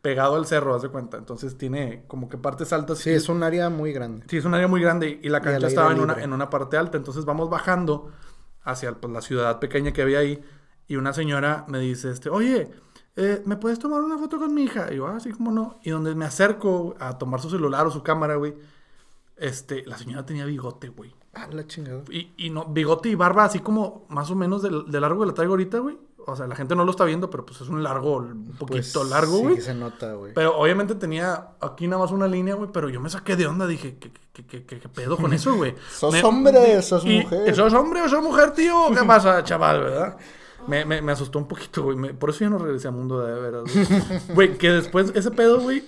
[0.01, 1.19] pegado al cerro, haz de cuenta.
[1.19, 3.01] Entonces tiene como que partes altas.
[3.01, 4.25] Sí, es un área muy grande.
[4.31, 6.79] Sí, es un área muy grande y la cancha estaba en una, en una parte
[6.79, 6.97] alta.
[6.97, 8.11] Entonces vamos bajando
[8.65, 10.43] hacia pues, la ciudad pequeña que había ahí.
[10.89, 12.71] Y una señora me dice, este, oye,
[13.17, 14.93] eh, ¿me puedes tomar una foto con mi hija?
[14.93, 15.79] Y yo, ah, sí, cómo no.
[15.83, 18.55] Y donde me acerco a tomar su celular o su cámara, güey,
[19.37, 21.15] este, la señora tenía bigote, güey.
[21.35, 22.03] Ah, la chingada.
[22.11, 25.27] Y, y no, bigote y barba así como más o menos de, de largo que
[25.29, 25.99] la traigo ahorita, güey.
[26.25, 29.01] O sea, la gente no lo está viendo, pero pues es un largo, un poquito
[29.01, 29.55] Pues, largo, sí güey.
[29.57, 30.33] que se nota, güey.
[30.35, 33.67] Pero obviamente tenía aquí nada más una línea, güey, pero yo me saqué de onda,
[33.67, 35.75] dije, ¿qué, qué, qué, qué- qué pedo con eso, güey?
[35.91, 36.81] ¿Sos Me- hombre?
[36.83, 37.57] ¿Sos y- mujer?
[37.57, 38.89] ¿Sos hombre o sos mujer, tío?
[38.97, 40.17] ¿Qué pasa, chaval, verdad?
[40.67, 41.97] Me, me, me asustó un poquito, güey.
[41.97, 43.87] me- por eso yo no regresé a Mundo de Veras, güey.
[44.35, 45.83] Güey, que después ese pedo, güey,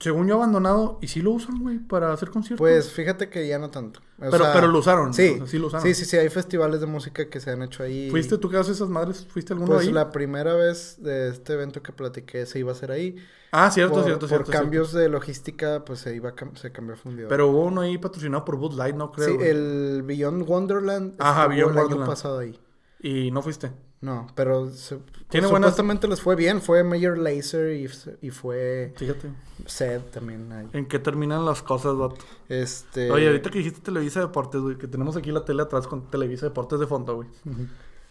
[0.00, 2.58] según yo abandonado, y sí lo usan, güey, para hacer conciertos.
[2.60, 4.00] Pues fíjate que ya no tanto.
[4.20, 5.86] O Pero- pero lo usaron, Sí, o sea, sí lo usaron.
[5.86, 8.08] Sí, sí, sí, hay festivales de música que se han hecho ahí.
[8.10, 9.26] ¿Fuiste tú que haces esas madres?
[9.28, 9.92] ¿Fuiste alguno Pues ahí?
[9.92, 13.16] la primera vez de este evento que platiqué se iba a hacer ahí.
[13.52, 14.44] Ah, cierto, por, cierto, por cierto.
[14.46, 14.62] cierto.
[14.62, 17.28] cambios de logística, pues se iba a cam- se cambió a fundidor.
[17.28, 19.28] Pero hubo uno ahí patrocinado por Bud Light, no creo.
[19.28, 22.10] sí, el Beyond Wonderland Ajá, Beyond el año Wonderland.
[22.10, 22.56] pasado ahí.
[23.00, 23.72] Y no fuiste.
[24.02, 24.96] No, pero se-
[25.28, 26.62] Tiene pues, buenas- supuestamente les fue bien.
[26.62, 27.88] Fue Major Lazer y,
[28.26, 29.30] y fue Fíjate.
[29.66, 30.68] Sed también ahí.
[30.72, 32.16] ¿En qué terminan las cosas, vato?
[32.48, 33.10] Este...
[33.10, 36.46] Oye, ahorita que dijiste Televisa Deportes, güey, que tenemos aquí la tele atrás con Televisa
[36.46, 37.28] Deportes de fondo, güey.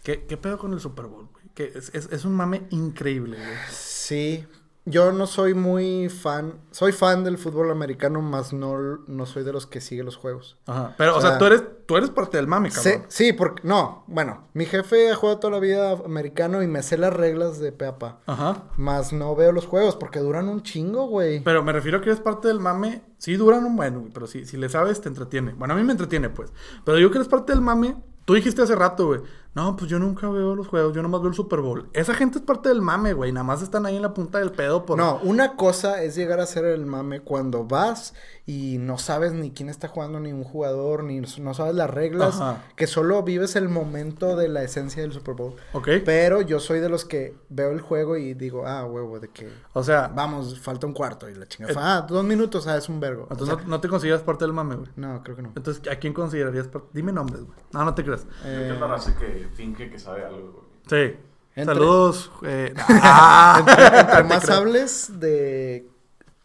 [0.04, 1.44] ¿Qué, ¿Qué pedo con el Super Bowl, güey?
[1.54, 3.56] que es, es- es un mame increíble, güey.
[3.72, 4.46] Sí,
[4.90, 9.52] yo no soy muy fan, soy fan del fútbol americano, más no, no soy de
[9.52, 10.56] los que sigue los juegos.
[10.66, 10.94] Ajá.
[10.98, 13.06] Pero, o, O sea, tú eres, tú eres parte del mame, Sí, cabrón.
[13.08, 16.98] sí, porque, no, bueno, mi jefe ha jugado toda la vida americano y me sé
[16.98, 18.20] las reglas de pe a pa.
[18.26, 18.64] Ajá.
[18.76, 21.40] Más no veo los juegos porque duran un chingo, güey.
[21.44, 23.02] Pero me refiero a que eres parte del mame.
[23.18, 25.52] Sí duran un bueno, pero sí, si le sabes, te entretiene.
[25.52, 26.52] Bueno, a mí me entretiene, pues.
[26.84, 29.20] Pero yo que eres parte del mame, tú dijiste hace rato, güey.
[29.52, 31.88] No, pues yo nunca veo los juegos, yo nomás veo el Super Bowl.
[31.92, 33.32] Esa gente es parte del mame, güey.
[33.32, 34.96] Nada más están ahí en la punta del pedo por...
[34.96, 38.14] No, una cosa es llegar a ser el mame cuando vas
[38.50, 42.34] y no sabes ni quién está jugando, ni un jugador, ni no sabes las reglas,
[42.40, 42.64] Ajá.
[42.74, 45.54] que solo vives el momento de la esencia del Super Bowl.
[45.72, 45.88] Ok.
[46.04, 49.48] Pero yo soy de los que veo el juego y digo, ah, huevo, de que
[49.72, 51.74] O sea, vamos, falta un cuarto y la Eh, chingada.
[51.76, 53.26] Ah, dos minutos, ah, es un vergo.
[53.30, 54.90] O entonces sea, no, no te consideras parte del mame, güey.
[54.96, 55.52] no, creo que no.
[55.54, 56.88] Entonces, ¿a quién considerarías parte?
[56.92, 57.56] Dime nombres, güey.
[57.72, 58.26] No, no te creas.
[58.42, 60.64] Creo que es la raza que finge que sabe algo, güey.
[61.12, 61.16] Sí.
[61.54, 62.30] Entre- Saludos.
[62.44, 63.56] eh, ah.
[63.60, 64.56] Entre, entre más creo.
[64.56, 65.86] hables de...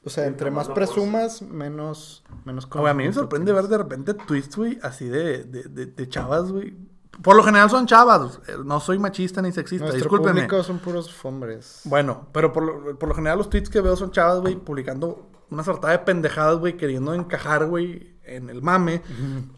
[0.06, 2.24] O sea, entre más presumas, menos...
[2.46, 5.86] menos Güey, a mí me sorprende ver de repente tweets, güey, así de, de, de,
[5.88, 6.76] de chavas, güey.
[7.24, 8.40] Por lo general son chavas.
[8.48, 10.42] eh, No soy machista ni sexista, Nuestro discúlpeme.
[10.42, 11.82] público son puros hombres.
[11.86, 15.28] Bueno, pero por lo, por lo general los tweets que veo son chavas, güey, publicando
[15.50, 19.02] una sartada de pendejadas, güey, queriendo encajar, güey, en el mame,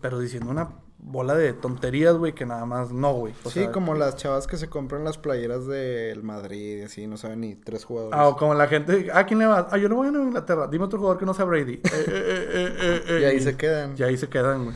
[0.01, 0.69] pero diciendo una
[1.10, 3.34] bola de tonterías, güey, que nada más no, güey.
[3.43, 7.08] O sí, sea, como las chavas que se compran las playeras del Madrid y así,
[7.08, 8.17] no saben ni tres jugadores.
[8.17, 9.67] Ah, o como la gente, ¿a quién le vas?
[9.72, 10.67] Ah, yo no voy a Inglaterra.
[10.67, 11.82] Dime otro jugador que no sea Brady.
[12.08, 13.96] Eh, eh, eh, y ahí se quedan.
[13.98, 14.76] Y ahí se quedan, güey.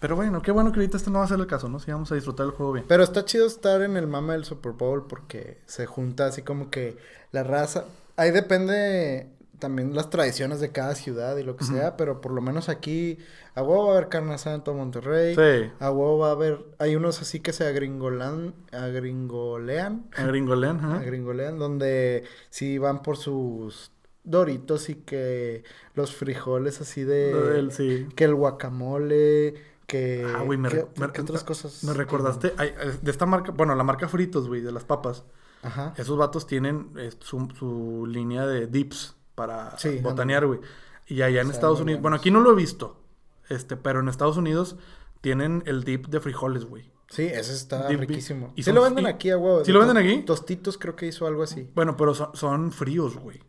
[0.00, 1.78] Pero bueno, qué bueno que ahorita este no va a ser el caso, ¿no?
[1.78, 2.84] Sí, vamos a disfrutar el juego bien.
[2.88, 6.70] Pero está chido estar en el mame del Super Bowl porque se junta así como
[6.70, 6.96] que
[7.30, 7.84] la raza.
[8.16, 9.28] Ahí depende
[9.62, 13.16] también las tradiciones de cada ciudad y lo que sea, pero por lo menos aquí
[13.54, 15.34] a huevo va a haber carne asada en todo Monterrey.
[15.34, 15.70] Sí.
[15.80, 16.66] A huevo va a haber.
[16.78, 20.06] Hay unos así que se agringolan, agringolean.
[20.16, 20.96] A Gringolean, ajá.
[20.98, 23.90] Agringolean, donde sí van por sus
[24.24, 27.68] doritos y que los frijoles así de.
[27.70, 28.08] Sí.
[28.14, 29.54] Que el guacamole,
[29.86, 30.24] que.
[30.36, 31.84] Ah, güey, me, ¿qué- re- qué- me- otras cosas?
[31.84, 35.24] Me recordaste, eh, de esta marca, bueno, la marca Fritos, güey, de las papas.
[35.62, 35.94] Ajá.
[35.96, 40.60] Esos vatos tienen eh, su, su línea de dips para Sí, botanear, güey.
[41.06, 43.00] Y allá en Estados Unidos, bueno, aquí no lo he visto,
[43.48, 44.76] este, pero en Estados Unidos
[45.20, 46.90] tienen el dip de frijoles, güey.
[47.08, 48.52] Sí, ese está Dip- riquísimo.
[48.56, 49.64] y son- sí lo venden y- aquí huevo.
[49.64, 50.22] ¿sí lo venden aquí?
[50.22, 51.68] Tostitos creo que hizo algo así.
[51.74, 53.40] Bueno, pero son, son fríos, güey.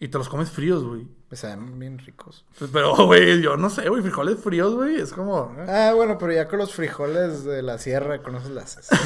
[0.00, 1.08] Y te los comes fríos, güey.
[1.30, 2.46] Me saben bien ricos.
[2.58, 5.52] Pues, Pero, güey, yo no sé, güey, frijoles fríos, güey, es como...
[5.58, 5.66] ¿eh?
[5.68, 8.98] Ah, bueno, pero ya con los frijoles de la sierra conoces las haces.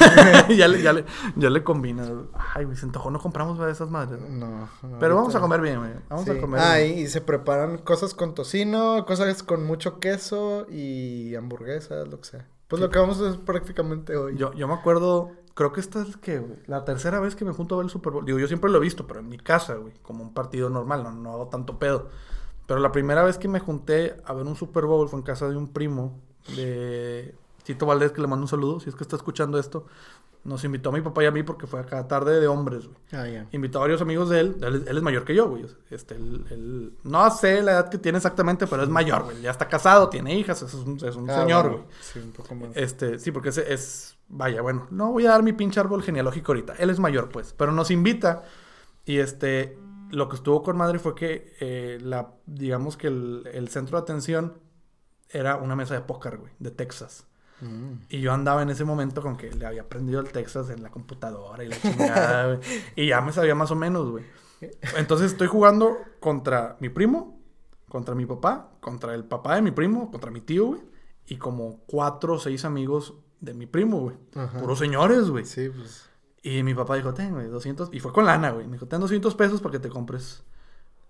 [0.57, 1.03] ya, le, ya, le,
[1.35, 2.09] ya le combinas.
[2.55, 4.21] Ay, güey, se antojó, no compramos güey, esas madres.
[4.21, 4.69] ¿no?
[4.83, 4.99] No.
[4.99, 5.91] Pero vamos a comer bien, güey.
[6.09, 6.31] Vamos Sí.
[6.31, 6.99] a comer Ah, bien.
[6.99, 12.25] y, y se preparan cosas con tocino, cosas con mucho queso y hamburguesas, lo que
[12.29, 12.47] sea.
[12.67, 14.35] Pues lo que vamos a hacer prácticamente hoy.
[14.37, 17.75] Yo, yo me acuerdo, creo que esta es que, la tercera vez que me junto
[17.75, 18.25] a ver el Super Bowl.
[18.25, 21.03] Digo, yo siempre lo he visto, pero en mi casa, güey, como un partido normal,
[21.03, 22.09] no, no hago tanto pedo.
[22.65, 25.49] Pero la primera vez que me junté a ver un Super Bowl fue en casa
[25.49, 26.19] de un primo
[26.55, 29.85] de Tito Valdés, que le mando un saludo, si es que está escuchando esto.
[30.43, 32.97] Nos invitó a mi papá y a mí porque fue acá tarde de hombres, güey.
[33.13, 33.47] Ah, ya.
[33.53, 34.57] Invitó a varios amigos de él.
[34.61, 35.65] Él, es- él es mayor que yo, güey.
[35.89, 39.41] Este, él, él- no sé la edad que tiene exactamente, pero es mayor, güey.
[39.41, 41.89] Ya está casado, tiene hijas, es un, es un Ah, señor, bueno, güey.
[42.01, 42.69] Sí, un poco más.
[42.75, 46.51] Este, sí, porque ese es, vaya, bueno, no voy a dar mi pinche árbol genealógico
[46.51, 46.73] ahorita.
[46.77, 48.43] Él es mayor, pues, pero nos invita
[49.05, 49.77] y este,
[50.11, 54.03] lo que estuvo con madre fue que eh, la, digamos que el, el centro de
[54.03, 54.55] atención
[55.29, 57.27] era una mesa de póker, güey, de Texas.
[57.61, 57.93] Mm.
[58.09, 60.89] Y yo andaba en ese momento con que le había aprendido el Texas en la
[60.91, 62.59] computadora y la chingada, güey.
[62.95, 64.25] Y ya me sabía más o menos, güey.
[64.97, 67.39] Entonces estoy jugando contra mi primo,
[67.89, 70.81] contra mi papá, contra el papá de mi primo, contra mi tío, güey.
[71.27, 74.15] Y como cuatro o seis amigos de mi primo, güey.
[74.35, 74.59] Ajá.
[74.59, 75.45] Puros señores, güey.
[75.45, 76.09] Sí, pues.
[76.41, 77.89] Y mi papá dijo, ten, güey, 200.
[77.93, 78.65] Y fue con lana, güey.
[78.67, 80.43] Me dijo, ten 200 pesos para que te compres,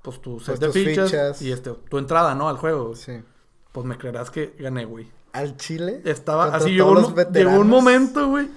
[0.03, 1.41] pues, tu set Pues, de tus fichas, fichas.
[1.41, 2.49] y este, tu entrada, ¿no?
[2.49, 2.85] Al juego.
[2.89, 2.95] güey.
[2.97, 3.23] Sí.
[3.71, 5.09] Pues me creerás que gané, güey.
[5.33, 6.01] Al Chile.
[6.05, 8.49] Estaba así, llegó un, llegó un momento, güey,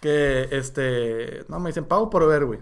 [0.00, 2.60] que este, no me dicen pago por ver, güey.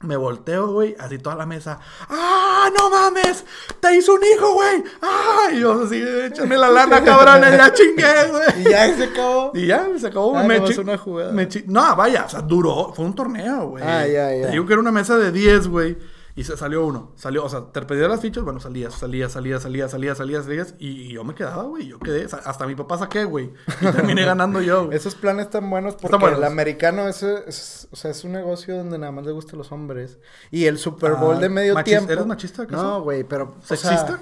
[0.00, 1.78] Me volteo, güey, así toda la mesa.
[2.10, 3.44] ¡Ah, no mames!
[3.80, 4.84] ¡Te hizo un hijo, güey!
[5.00, 5.46] ¡Ah!
[5.52, 8.60] Y yo así, échame la lana, cabrón, ya chingué, güey.
[8.60, 9.52] Y ya se acabó.
[9.54, 10.42] Y ya, se acabó, güey.
[10.44, 11.32] Ah, me chi- una jugada.
[11.32, 12.92] me No, vaya, o sea, duró.
[12.92, 13.82] Fue un torneo, güey.
[13.82, 14.46] Ah, ya, ya.
[14.46, 15.96] Te digo que era una mesa de 10, güey.
[16.36, 17.12] Y se salió uno.
[17.14, 20.74] Salió, o sea, te pedías las fichas, bueno, salías, salías, salías, salías, salías, salías, salías.
[20.80, 21.86] Y, y yo me quedaba, güey.
[21.86, 22.24] Yo quedé.
[22.44, 23.52] Hasta mi papá saqué, güey.
[23.80, 24.90] Y terminé ganando yo.
[24.90, 26.38] Esos planes están buenos porque buenos.
[26.40, 29.56] el americano es, es- o sea, es un negocio donde nada más le gusta a
[29.56, 30.18] los hombres.
[30.50, 32.10] Y el Super Bowl Ah, de medio tiempo.
[32.10, 32.82] ¿eres machista, acaso?
[32.82, 33.54] No, güey, pero.
[33.62, 34.18] o sea, ¿Sexista?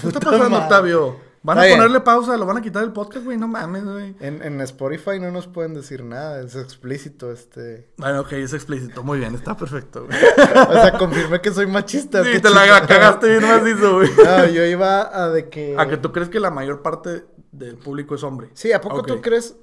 [0.00, 0.58] ¿Qué está pasando.
[0.58, 1.27] Octavio?
[1.42, 4.16] Van a ponerle pausa, lo van a quitar el podcast, güey, no mames, güey.
[4.20, 7.88] En, en, Spotify no nos pueden decir nada, es explícito este.
[7.96, 10.18] Bueno, ok, es explícito, muy bien, está perfecto, güey.
[10.68, 12.24] o sea, confirmé que soy machista.
[12.24, 14.10] Sí, te la cagaste bien macizo, güey.
[14.24, 15.76] No, yo iba a de que...
[15.78, 18.50] A que tú crees que la mayor parte del público es hombre.
[18.54, 19.56] Sí, ¿a poco tú crees,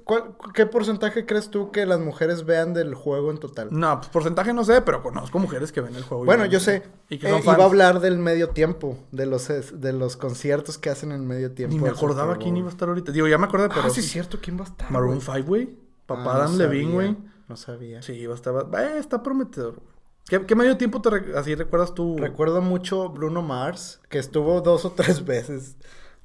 [0.54, 3.68] qué porcentaje crees tú que las mujeres vean del juego en total?
[3.70, 6.24] No, pues porcentaje no sé, pero conozco mujeres que ven el juego.
[6.24, 6.82] Bueno, yo sé.
[7.08, 10.90] Y que eh, iba a hablar del medio tiempo, de los, de los conciertos que
[10.90, 11.76] hacen en medio tiempo.
[11.76, 13.12] Ni me acordaba quién iba a estar ahorita.
[13.12, 13.82] Digo, ya me acordé, pero...
[13.82, 14.90] Ah, sí, es cierto, ¿quién va a estar?
[14.90, 15.70] Maroon 5, güey.
[16.06, 17.16] Papá ah, Dan Levine, güey.
[17.48, 18.02] No sabía.
[18.02, 18.54] Sí, iba a estar...
[18.78, 19.80] Eh, está prometedor,
[20.28, 22.16] ¿Qué, ¿Qué, medio tiempo te así recuerdas tú?
[22.18, 25.76] Recuerdo mucho Bruno Mars, que estuvo dos o tres veces.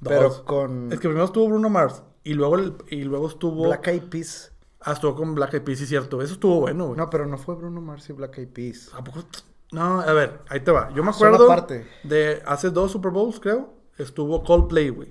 [0.04, 0.92] Pero con...
[0.92, 2.04] Es que primero estuvo Bruno Mars.
[2.24, 2.58] Y luego,
[2.90, 3.66] y luego estuvo...
[3.66, 4.52] Black Eyed Peas.
[4.80, 6.22] Ah, estuvo con Black Eyed Peas, sí, cierto.
[6.22, 6.98] Eso estuvo bueno, güey.
[6.98, 8.90] No, pero no fue Bruno Mars y Black Eyed Peas.
[8.94, 9.24] ¿A poco?
[9.72, 10.92] No, a ver, ahí te va.
[10.94, 11.48] Yo me acuerdo
[12.04, 13.74] de hace dos Super Bowls, creo.
[13.98, 15.10] Estuvo Coldplay, güey.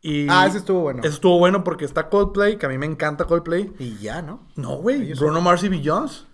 [0.00, 1.00] Y ah, ese estuvo bueno.
[1.00, 3.74] Ese estuvo bueno porque está Coldplay, que a mí me encanta Coldplay.
[3.78, 4.46] Y ya, ¿no?
[4.54, 5.14] No, güey.
[5.14, 6.24] Bruno Mars y Beyoncé.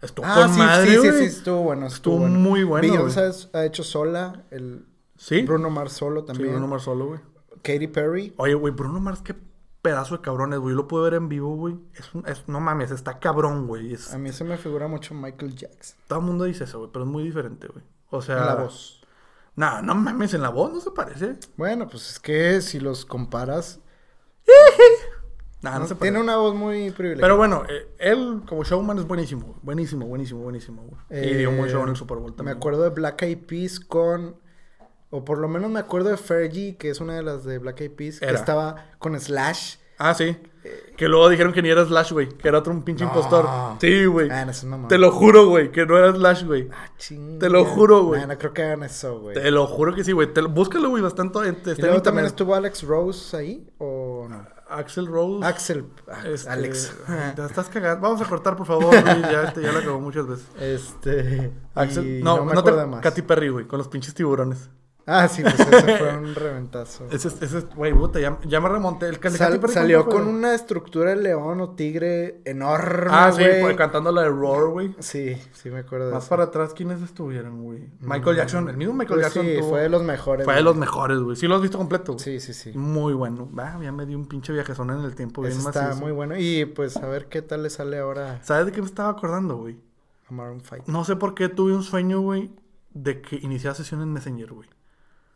[0.00, 1.86] Estuvo ah, con sí, madre, sí, sí, sí, estuvo bueno.
[1.86, 2.88] Estuvo, muy bueno.
[2.88, 4.86] Beyoncé ha hecho sola el...
[5.16, 5.42] ¿Sí?
[5.42, 6.48] Bruno Mars solo también.
[6.48, 7.20] Sí, Bruno Mars solo, güey.
[7.62, 8.34] Katy Perry.
[8.36, 9.34] Oye, güey, Bruno Mars, qué
[9.82, 10.72] pedazo de cabrones, güey.
[10.74, 11.76] Yo lo puedo ver en vivo, güey.
[11.94, 13.96] Es, es, no mames, está cabrón, güey.
[14.12, 15.96] A mí se me figura mucho Michael Jackson.
[16.08, 17.84] Todo el mundo dice eso, güey, pero es muy diferente, güey.
[18.10, 18.38] O sea.
[18.38, 19.02] En la voz.
[19.56, 21.36] No, no mames, en la voz no se parece.
[21.56, 23.80] Bueno, pues es que si los comparas.
[25.62, 27.22] nah, no, se Tiene una voz muy privilegiada.
[27.22, 29.58] Pero bueno, eh, él como showman es buenísimo.
[29.62, 31.30] Buenísimo, buenísimo, buenísimo, güey.
[31.30, 32.56] y dio un buen show en el Super Bowl también.
[32.56, 34.36] Me acuerdo de Black Eyed Peas con
[35.10, 37.80] o por lo menos me acuerdo de Fergie, que es una de las de Black
[37.80, 39.76] Eyed Peas, que estaba con Slash.
[39.98, 40.36] Ah, sí.
[40.96, 42.28] que luego dijeron que ni era Slash, güey.
[42.28, 43.48] Que era otro un pinche impostor.
[43.80, 44.28] Sí, güey.
[44.30, 44.46] Ah,
[44.88, 45.70] Te lo juro, güey.
[45.72, 46.68] Que no era Slash, güey.
[46.70, 46.90] Ah,
[47.38, 48.26] Te lo juro, güey.
[48.26, 49.34] no creo que hagan eso, güey.
[49.34, 50.28] Te lo juro que sí, güey.
[50.50, 51.38] Búscalo, güey, bastante.
[51.76, 53.70] ¿Y luego también estuvo Alex Rose ahí?
[53.78, 54.56] ¿O no?
[54.68, 55.46] Axel Rose.
[55.46, 55.86] Axel.
[56.08, 56.92] Ah, este, Alex.
[57.36, 58.02] Te estás cagando.
[58.02, 59.22] Vamos a cortar, por favor, güey.
[59.22, 60.46] Ya, este, ya lo acabó muchas veces.
[60.60, 61.52] Este.
[61.74, 62.22] Axel.
[62.22, 62.72] No, no, te...
[62.86, 63.00] más.
[63.00, 63.66] Katy Perry, güey.
[63.66, 64.68] Con los pinches tiburones.
[65.08, 67.06] Ah, sí, pues ese fue un reventazo.
[67.12, 69.06] Ese, ese, güey, puta, ya, ya, me remonté.
[69.06, 74.10] El Sal, salió con una estructura de león o tigre enorme, Ah, sí, pues, cantando
[74.10, 74.96] la de Roar, güey.
[74.98, 77.88] Sí, sí me acuerdo de Más para atrás, ¿quiénes estuvieron, güey?
[78.00, 79.46] Michael mm, Jackson, el mismo Michael pues Jackson.
[79.46, 80.44] Sí, fue de los mejores.
[80.44, 81.36] Fue de los mejores, güey.
[81.36, 82.18] Sí lo has visto completo.
[82.18, 82.72] Sí, sí, sí.
[82.74, 83.48] Muy bueno.
[83.58, 86.36] Ah, ya me dio un pinche viajezón en el tiempo bien Está muy bueno.
[86.36, 88.40] Y pues a ver qué tal le sale ahora.
[88.42, 89.78] ¿Sabes de qué me estaba acordando, güey?
[90.28, 90.84] A Maroon Fight.
[90.88, 92.50] No sé por qué tuve un sueño, güey,
[92.92, 94.68] de que iniciaba sesión en Messenger, güey.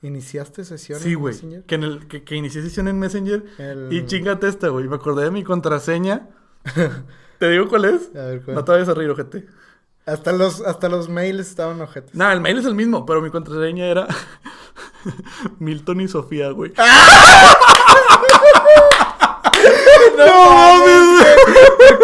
[0.02, 1.62] ¿Iniciaste sesión sí, en Messenger?
[1.64, 3.44] Que, en el, que, que inicié sesión en Messenger.
[3.90, 4.88] Y chingate esta, güey.
[4.88, 6.28] Me acordé de mi contraseña.
[7.38, 8.14] ¿Te digo cuál es?
[8.16, 8.54] A ver, ¿cuál?
[8.54, 9.46] No te vayas a reír, ojete.
[10.06, 12.14] Hasta los, hasta los mails estaban ojetes.
[12.14, 14.08] No, el mail es el mismo, pero mi contraseña era
[15.58, 16.72] Milton y Sofía, güey.
[20.26, 21.26] No mames,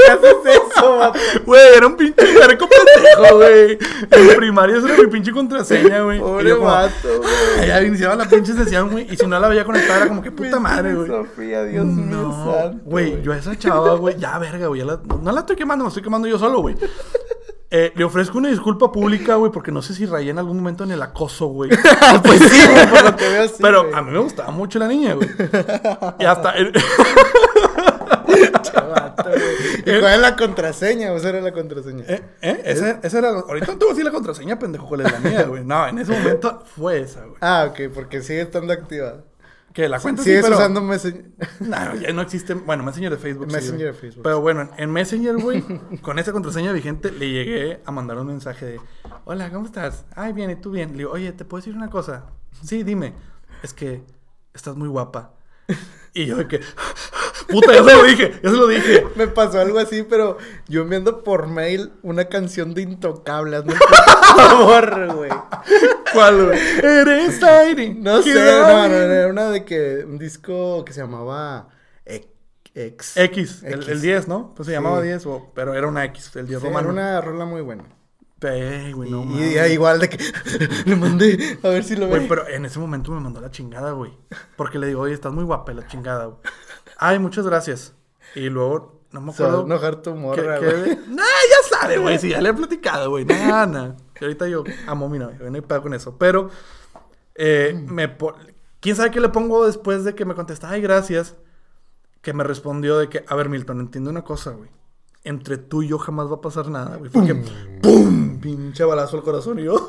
[0.06, 1.12] ¿Qué haces eso,
[1.44, 3.78] Güey, era un pinche verco pendejo, güey.
[4.10, 6.18] En primaria esa era mi pinche contraseña, güey.
[6.20, 7.66] Pobre vato, güey.
[7.66, 9.06] Ya iniciaba la pinche sesión, güey.
[9.12, 11.08] Y si no la veía conectada, era como que puta madre, güey.
[11.08, 12.82] Sofía, Dios mío santo.
[12.84, 14.82] Güey, yo a esa chava, güey, ya verga, güey.
[14.84, 16.76] no la estoy quemando, me estoy quemando yo solo, güey.
[17.68, 20.84] Eh, le ofrezco una disculpa pública, güey, porque no sé si rayé en algún momento
[20.84, 21.70] en el acoso, güey.
[22.22, 23.56] pues sí, güey, por lo que veo así.
[23.60, 25.28] Pero a mí me gustaba mucho la niña, güey.
[26.20, 26.54] y hasta.
[28.72, 31.12] ¿Y cuál es la contraseña?
[31.12, 32.04] ¿O esa era la contraseña?
[32.06, 32.22] ¿Eh?
[32.42, 32.62] ¿Eh?
[32.64, 33.30] Esa, esa era...
[33.30, 35.64] Ahorita no te voy a decir la contraseña, pendejo, cuál es la mía, güey.
[35.64, 37.36] No, en ese momento fue esa, güey.
[37.40, 39.24] Ah, ok, porque sigue estando activa.
[39.72, 40.56] Que la cuenta ¿Sigues sí, pero...
[40.56, 41.24] usando Messenger?
[41.60, 42.54] No, ya no existe...
[42.54, 44.22] Bueno, Messenger de Facebook Messenger de Facebook.
[44.22, 45.62] Pero bueno, en Messenger, güey,
[46.00, 48.80] con esa contraseña vigente, le llegué a mandar un mensaje de...
[49.26, 50.06] Hola, ¿cómo estás?
[50.14, 50.92] Ay, bien, ¿y tú bien?
[50.92, 52.24] Le digo, oye, ¿te puedo decir una cosa?
[52.64, 53.12] Sí, dime.
[53.62, 54.02] Es que
[54.54, 55.34] estás muy guapa.
[56.14, 56.60] Y yo de que...
[57.48, 59.06] Puta, ya se lo dije, ya se lo dije.
[59.16, 63.56] Me pasó algo así, pero yo enviando por mail una canción de Intocable.
[63.56, 63.74] Hazme
[64.36, 65.30] favor, güey.
[66.12, 66.58] ¿Cuál, güey?
[66.82, 67.94] Eres aire.
[67.94, 71.68] No sé, no, no, era una de que un disco que se llamaba
[72.04, 73.16] X.
[73.16, 74.52] X, El, 10, ¿no?
[74.54, 76.90] Pues se llamaba 10, pero era una X, el 10 romano.
[76.90, 77.84] Era una rola muy buena.
[78.42, 80.18] Ey, güey, no Y, y igual de que
[80.84, 82.16] le mandé a ver si lo ve.
[82.16, 84.12] Güey, pero en ese momento me mandó la chingada, güey.
[84.56, 86.38] Porque le digo, oye, estás muy guapa la chingada, güey.
[86.96, 87.94] Ay, muchas gracias.
[88.34, 89.60] Y luego, no me acuerdo.
[89.60, 90.98] Se enojar tu morra, güey.
[91.08, 92.18] Nah, ya sabe, güey.
[92.18, 93.24] Sí, ya le he platicado, güey.
[93.24, 93.92] Nah, nah.
[94.20, 96.16] Y ahorita yo amo a mi novia, no hay pedo con eso.
[96.18, 96.50] Pero,
[97.34, 98.16] eh, me
[98.80, 101.36] ¿quién sabe qué le pongo después de que me contesta, ay, gracias?
[102.22, 104.70] Que me respondió de que, a ver, Milton, entiendo una cosa, güey.
[105.22, 107.10] Entre tú y yo jamás va a pasar nada, güey.
[107.10, 107.34] Porque,
[107.82, 108.25] ¡pum!
[108.40, 109.88] Pinche balazo al corazón y yo.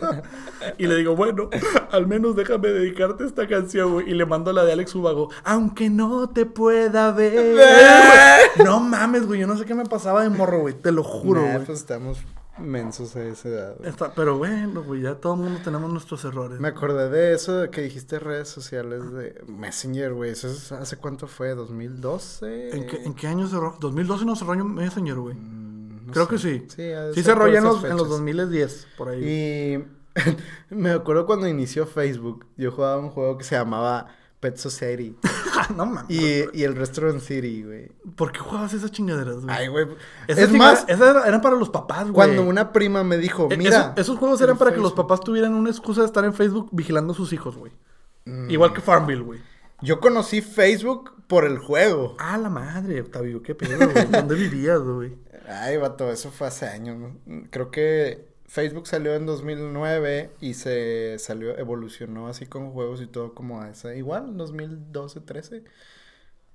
[0.78, 1.50] y le digo, bueno,
[1.90, 4.10] al menos déjame dedicarte esta canción, güey.
[4.10, 5.30] Y le mando la de Alex Ubago.
[5.44, 7.56] Aunque no te pueda ver.
[8.64, 9.40] no mames, güey.
[9.40, 10.74] Yo no sé qué me pasaba de morro, güey.
[10.74, 11.64] Te lo juro, güey.
[11.64, 12.18] pues estamos
[12.58, 13.76] mensos a esa edad.
[14.14, 16.60] pero bueno, güey, ya todo el mundo tenemos nuestros errores.
[16.60, 20.30] Me acordé de eso de que dijiste redes sociales de Messenger, güey.
[20.30, 21.56] ¿Eso es, hace cuánto fue?
[21.56, 22.74] ¿2012?
[22.74, 23.76] ¿En qué, ¿En qué año cerró?
[23.78, 25.34] ¿2012 no cerró Messenger, güey?
[25.34, 25.73] Mm,
[26.14, 26.66] Creo que sí.
[26.68, 29.24] Sí, sí cerró ya en los, en los 2010, por ahí.
[29.24, 29.84] Y
[30.74, 34.08] me acuerdo cuando inició Facebook, yo jugaba un juego que se llamaba
[34.40, 35.16] Pet Society.
[35.76, 36.10] no mames.
[36.10, 37.92] Y, y, el Restaurant City, güey.
[38.14, 39.54] ¿Por qué jugabas esas chingaderas, güey?
[39.54, 39.86] Ay, güey.
[40.28, 42.14] Es más, esas eran para los papás, güey.
[42.14, 43.94] Cuando una prima me dijo, e, mira.
[43.96, 47.12] Esos, juegos eran para que los papás tuvieran una excusa de estar en Facebook vigilando
[47.12, 47.72] a sus hijos, güey.
[48.26, 48.50] Mm.
[48.50, 49.40] Igual que Farmville, güey.
[49.84, 52.16] Yo conocí Facebook por el juego.
[52.18, 54.06] Ah, la madre, Octavio, qué pedo, güey.
[54.06, 55.16] ¿Dónde vivías, güey?
[55.46, 57.12] Ay, vato, eso fue hace años.
[57.50, 63.34] Creo que Facebook salió en 2009 y se salió, evolucionó así con juegos y todo
[63.34, 63.94] como a esa.
[63.94, 65.64] Igual, 2012, 13.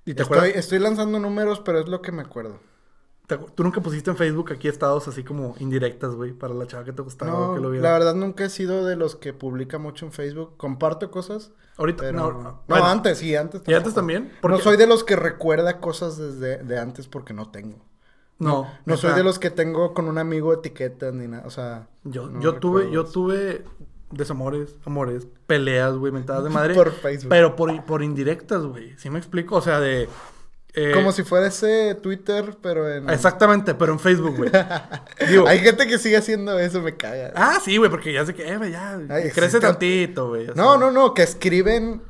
[0.06, 2.58] ¿Y te estoy, estoy lanzando números, pero es lo que me acuerdo.
[3.38, 6.92] ¿Tú nunca pusiste en Facebook aquí estados así como indirectas, güey, para la chava que
[6.92, 7.88] te gustaba no, que lo viera?
[7.88, 10.56] La verdad nunca he sido de los que publica mucho en Facebook.
[10.56, 11.52] Comparto cosas.
[11.76, 12.62] Ahorita, no.
[12.66, 13.62] No, antes, sí, antes.
[13.66, 14.32] ¿Y antes también?
[14.42, 17.78] No soy de los que recuerda cosas desde de antes porque no tengo.
[18.38, 21.88] No, no, soy de los que tengo con un amigo etiquetas ni nada, o sea.
[22.04, 23.64] Yo, yo tuve, yo tuve
[24.10, 26.74] desamores, amores, peleas, güey, mentadas de madre.
[26.76, 27.28] por Facebook.
[27.28, 28.96] Pero por, por indirectas, güey.
[28.96, 29.56] ¿Sí me explico?
[29.56, 30.08] O sea, de.
[30.74, 33.10] Eh, Como si fuera ese Twitter, pero en.
[33.10, 34.50] Exactamente, pero en Facebook, güey.
[35.48, 37.32] Hay gente que sigue haciendo eso, me caga.
[37.34, 39.00] Ah, sí, güey, porque ya sé que, eh, ya.
[39.34, 40.46] crece tantito, güey.
[40.54, 42.02] No, no, no, que escriben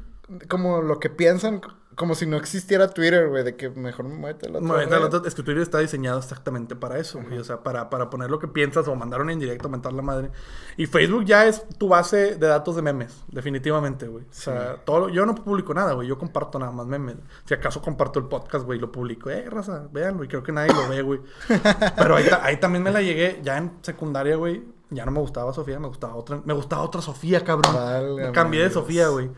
[0.48, 1.60] como lo que piensan
[2.00, 5.20] como si no existiera Twitter, güey, de que mejor muévete la otra.
[5.26, 7.36] Es que Twitter está diseñado exactamente para eso, güey.
[7.36, 10.30] O sea, para, para poner lo que piensas o mandar un indirecto, mentar la madre.
[10.78, 14.24] Y Facebook ya es tu base de datos de memes, definitivamente, güey.
[14.24, 16.08] O sea, todo, yo no publico nada, güey.
[16.08, 17.16] Yo comparto nada más memes.
[17.44, 19.28] Si acaso comparto el podcast, güey, lo publico.
[19.28, 20.24] Eh, raza, véanlo.
[20.24, 21.20] Y creo que nadie lo ve, güey.
[21.98, 24.64] Pero ahí, ahí también me la llegué, ya en secundaria, güey.
[24.88, 26.40] Ya no me gustaba Sofía, me gustaba otra.
[26.46, 28.32] Me gustaba otra Sofía, cabrón.
[28.32, 29.30] Cambié de Sofía, güey.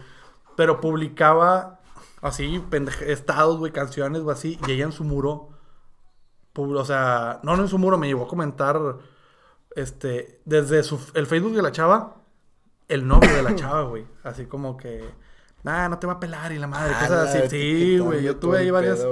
[0.55, 1.82] Pero publicaba
[2.23, 2.65] así,
[3.07, 5.51] estados, güey, canciones así, y ella en su muro,
[6.55, 8.81] o sea, no, no en su muro, me llevó a comentar,
[9.75, 12.23] este, desde su, el Facebook de la chava,
[12.89, 15.05] el novio de la chava, güey, así como que,
[15.65, 18.59] nah, no te va a pelar y la madre, cosas así, sí, güey, yo tuve
[18.59, 19.05] ahí varias,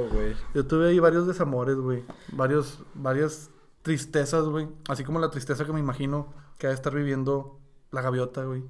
[0.54, 3.50] yo tuve ahí varios desamores, güey, varios, varias
[3.82, 7.58] tristezas, güey, así como la tristeza que me imagino que ha de estar viviendo
[7.90, 8.62] la gaviota, güey.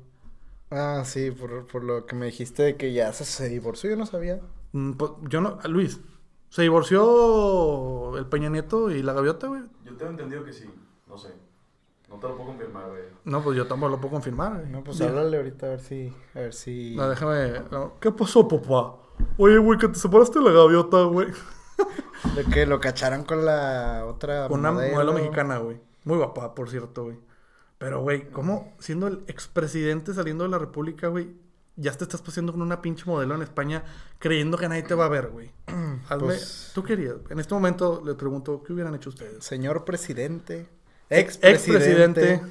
[0.70, 4.06] Ah, sí, por, por lo que me dijiste de que ya se, divorció, yo no
[4.06, 4.40] sabía.
[4.72, 6.00] Mm, pues, yo no, Luis,
[6.48, 9.62] ¿se divorció el Peña Nieto y la gaviota, güey?
[9.84, 10.70] Yo tengo entendido que sí,
[11.08, 11.30] no sé.
[12.08, 13.02] No te lo puedo confirmar, güey.
[13.24, 14.68] No, pues yo tampoco lo puedo confirmar, güey.
[14.68, 16.94] No, pues háblale ahorita a ver si, a ver si...
[16.96, 17.62] No, déjame...
[18.00, 18.96] ¿Qué pasó, papá?
[19.38, 21.28] Oye, güey, que te separaste de la gaviota, güey.
[22.34, 25.80] De que lo cacharon con la otra Con una modelo mexicana, güey.
[26.04, 27.16] Muy guapa, por cierto, güey.
[27.80, 31.30] Pero, güey, ¿cómo siendo el expresidente saliendo de la República, güey,
[31.76, 33.82] ya te estás paseando con una pinche modelo en España
[34.18, 35.50] creyendo que nadie te va a ver, güey?
[36.10, 37.14] Hazme, pues tú querías.
[37.30, 39.42] En este momento le pregunto, ¿qué hubieran hecho ustedes?
[39.42, 40.68] Señor presidente,
[41.08, 42.42] expresidente.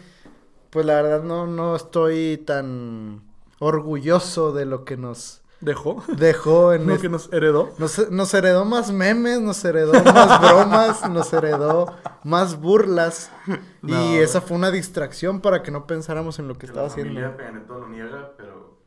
[0.71, 3.21] pues la verdad no, no estoy tan
[3.59, 6.03] orgulloso de lo que nos ¿Dejó?
[6.07, 6.87] Dejó en...
[6.87, 7.73] ¿Lo que nos heredó?
[7.77, 13.29] Nos, nos, heredó más memes, nos heredó más bromas, nos heredó más burlas.
[13.83, 17.19] y esa fue una distracción para que no pensáramos en lo que estaba haciendo.
[17.19, 18.79] La familia lo niega, pero...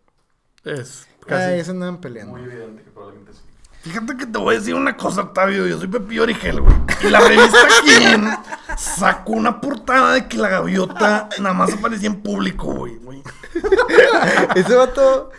[0.65, 1.53] Es casi...
[1.53, 2.33] Ay, se andaban peleando.
[2.33, 3.41] Muy evidente que probablemente sí.
[3.83, 5.67] Fíjate que te voy a decir una cosa, Octavio.
[5.67, 6.75] Yo soy Pepillo Origel, güey.
[7.03, 8.29] Y la revista Quién
[8.79, 13.23] sacó una portada de que la gaviota nada más aparecía en público, güey.
[14.55, 15.33] Ese vato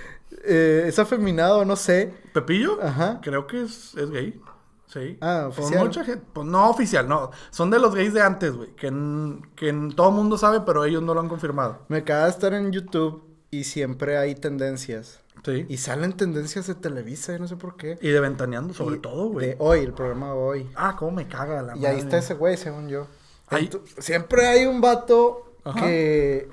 [0.44, 2.14] eh, es afeminado, no sé.
[2.34, 2.80] ¿Pepillo?
[2.82, 3.20] Ajá.
[3.22, 4.42] Creo que es, es gay.
[4.88, 5.18] Sí.
[5.22, 5.86] Ah, oficial.
[5.86, 7.32] mucha gente, pues no oficial, no.
[7.50, 8.76] Son de los gays de antes, güey.
[8.76, 8.92] Que,
[9.56, 11.80] que todo el mundo sabe, pero ellos no lo han confirmado.
[11.88, 15.20] Me acaba de estar en YouTube y siempre hay tendencias.
[15.44, 15.66] Sí.
[15.68, 17.98] Y salen tendencias de Televisa, y no sé por qué.
[18.02, 19.48] Y de Ventaneando, sobre todo, güey.
[19.48, 20.70] De hoy, el programa de hoy.
[20.76, 23.08] Ah, cómo me caga la Y ahí está ese güey, según yo.
[23.98, 26.50] siempre hay un vato que...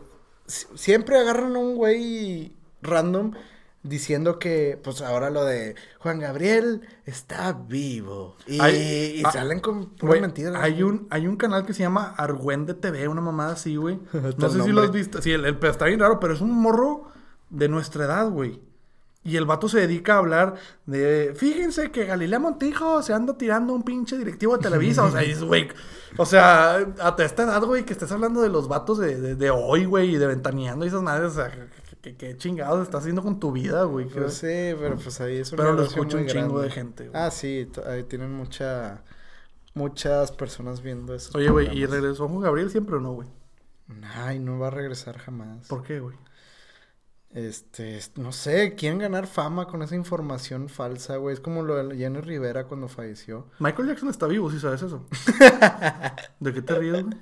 [0.46, 3.34] Siempre agarran a un güey random
[3.82, 8.36] diciendo que, pues ahora lo de Juan Gabriel está vivo.
[8.46, 10.54] Y, y ah, salen con puras mentiras.
[10.56, 13.98] Hay un, hay un canal que se llama Argüende TV, una mamada así, güey.
[14.38, 15.22] no sé si lo has visto.
[15.22, 17.08] Sí, el, el, está bien raro, pero es un morro
[17.48, 18.60] de nuestra edad, güey.
[19.22, 20.54] Y el vato se dedica a hablar
[20.86, 25.04] de, fíjense que Galilea Montijo se anda tirando un pinche directivo de Televisa.
[25.04, 25.68] O sea, dices, güey,
[26.16, 29.50] o sea, hasta esta edad, güey, que estés hablando de los vatos de, de, de
[29.50, 31.52] hoy, güey, y de ventaneando y esas madres, o sea,
[32.02, 34.06] ¿qué, qué chingados estás haciendo con tu vida, güey?
[34.08, 37.08] ¿Qué- Pues sí, pero pues ahí es un Pero lo escucha un chingo de gente,
[37.08, 37.22] güey.
[37.22, 39.02] Ah, sí, ahí tienen mucha...
[39.72, 41.30] Muchas personas viendo eso.
[41.38, 43.28] Oye, güey, ¿y regresó Juan Gabriel siempre o no, güey?
[44.16, 45.68] Ay, no va a regresar jamás.
[45.68, 46.16] ¿Por qué, güey?
[47.32, 51.34] Este, es- no sé, quieren ganar fama con esa información falsa, güey.
[51.34, 53.46] Es como lo de Jenny Rivera cuando falleció.
[53.60, 55.06] Michael Jackson está vivo, si sabes eso.
[56.40, 57.16] ¿De qué te ríes, güey?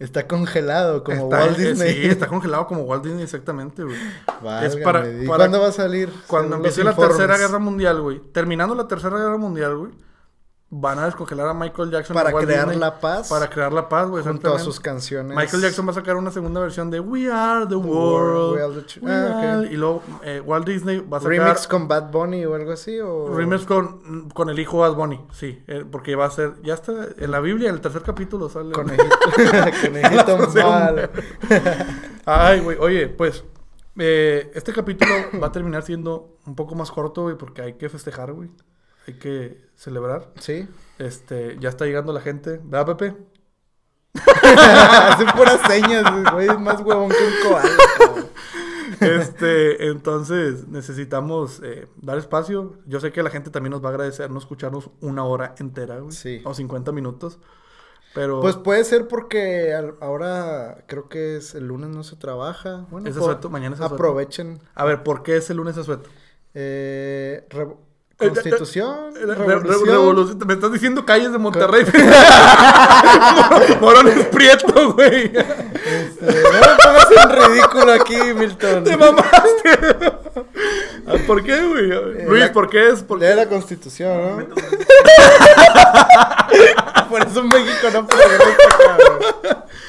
[0.00, 1.92] Está congelado como Está- Walt eh, Disney.
[1.94, 3.96] Sí, está congelado como Walt Disney, exactamente, güey.
[4.42, 6.10] Válgame, para- ¿y para- cuándo va a salir?
[6.26, 8.18] Cuando empiece la tercera guerra mundial, güey.
[8.32, 9.92] Terminando la tercera guerra mundial, güey.
[10.72, 12.14] Van a descongelar a Michael Jackson.
[12.14, 13.28] Para crear Disney la paz.
[13.28, 14.22] Para crear la paz, güey.
[14.22, 15.36] junto a sus canciones.
[15.36, 18.54] Michael Jackson va a sacar una segunda versión de We Are the World.
[18.54, 21.88] We Are the We Ah, Y luego eh, Walt Disney va a sacar Remix con
[21.88, 23.00] Bad Bunny o algo así.
[23.00, 23.34] O...
[23.36, 25.20] remix con, con el hijo Bad Bunny.
[25.32, 26.62] Sí, eh, porque va a ser.
[26.62, 28.70] Ya está en la Biblia, en el tercer capítulo sale.
[28.70, 29.08] Conejito.
[29.82, 31.10] Conejito mal.
[32.24, 33.42] Ay, güey, oye, pues.
[33.98, 35.12] eh, este capítulo
[35.42, 38.50] va a terminar siendo un poco más corto, güey, porque hay que festejar, güey.
[39.06, 40.30] Hay que celebrar.
[40.38, 40.68] Sí.
[40.98, 42.60] Este, ya está llegando la gente.
[42.62, 43.16] ¿Verdad, Pepe?
[44.44, 46.48] Hacen puras señas, güey.
[46.48, 48.26] Es más huevón que un cabrón.
[49.00, 52.78] Este, entonces necesitamos eh, dar espacio.
[52.86, 56.00] Yo sé que la gente también nos va a agradecer no escucharnos una hora entera,
[56.00, 56.12] güey.
[56.12, 56.42] Sí.
[56.44, 57.38] O 50 minutos.
[58.12, 62.86] Pero Pues puede ser porque al- ahora creo que es el lunes no se trabaja.
[62.90, 63.94] Bueno, es po- asueto, mañana es asueto.
[63.94, 64.60] aprovechen.
[64.74, 66.10] A ver, ¿por qué es el lunes asueto?
[66.52, 67.46] Eh,
[68.20, 69.88] revo- Eh, eh, Constitución, Re- re- revolución.
[69.88, 70.38] revolución.
[70.46, 71.84] Me estás diciendo calles de Monterrey.
[73.80, 75.24] Morones Prieto, güey.
[75.26, 75.44] Este,
[76.20, 78.84] no me pongas en ridículo aquí, Milton.
[78.84, 79.70] Te mamaste.
[81.06, 81.88] Ah, ¿Por qué, güey?
[82.26, 83.02] Luis, la- ¿por qué es?
[83.02, 83.34] ¿Por Lee qué?
[83.34, 84.54] la constitución, ¿no?
[87.10, 88.44] Por eso México no progresa,
[88.86, 89.18] cabrón.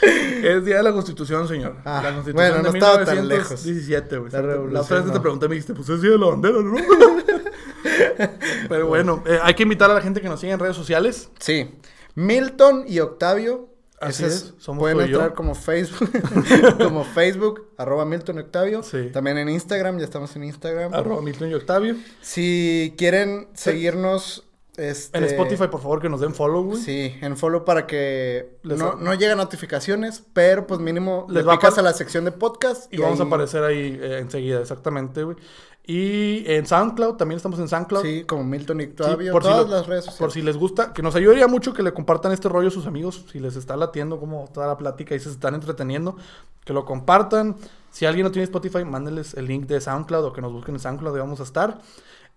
[0.02, 1.78] Es Día de la Constitución, señor.
[1.86, 3.64] Ah, la Constitución bueno, no de estaba tan lejos.
[3.66, 4.32] 1917, güey.
[4.72, 5.22] La otra vez que te no.
[5.22, 6.76] pregunté, me dijiste, pues es Día de la Bandera, ¿no?
[8.70, 11.30] Pero bueno, eh, hay que invitar a la gente que nos siga en redes sociales.
[11.39, 11.72] Sí.
[12.16, 13.70] Milton y Octavio.
[13.99, 15.18] Así es, somos pueden tú y yo.
[15.18, 16.10] entrar como Facebook,
[16.80, 18.82] como Facebook, arroba Milton y Octavio.
[18.82, 19.10] Sí.
[19.14, 20.91] También en Instagram, ya estamos en Instagram.
[20.91, 21.95] Arroba Milton y Octavio.
[22.20, 24.47] Si quieren seguirnos,
[24.78, 25.17] este...
[25.17, 26.82] En Spotify, por favor, que nos den follow, güey.
[26.82, 31.43] Sí, en follow para que Les no, no lleguen notificaciones, pero pues mínimo Les le
[31.43, 34.19] va a picas par- a la sección de podcast Y vamos a aparecer ahí eh,
[34.19, 35.38] enseguida, exactamente, güey.
[35.84, 38.03] Y en SoundCloud, también estamos en SoundCloud.
[38.03, 40.19] Sí, como Milton y Sí, Octavio, por si todas lo- las redes sociales.
[40.19, 42.86] Por si les gusta, que nos ayudaría mucho que le compartan este rollo a sus
[42.86, 46.15] amigos, si les está latiendo como toda la plática y se están entreteniendo,
[46.63, 47.55] que lo compartan.
[47.89, 50.80] Si alguien no tiene Spotify, mándenles el link de SoundCloud o que nos busquen en
[50.80, 51.80] SoundCloud y vamos a estar.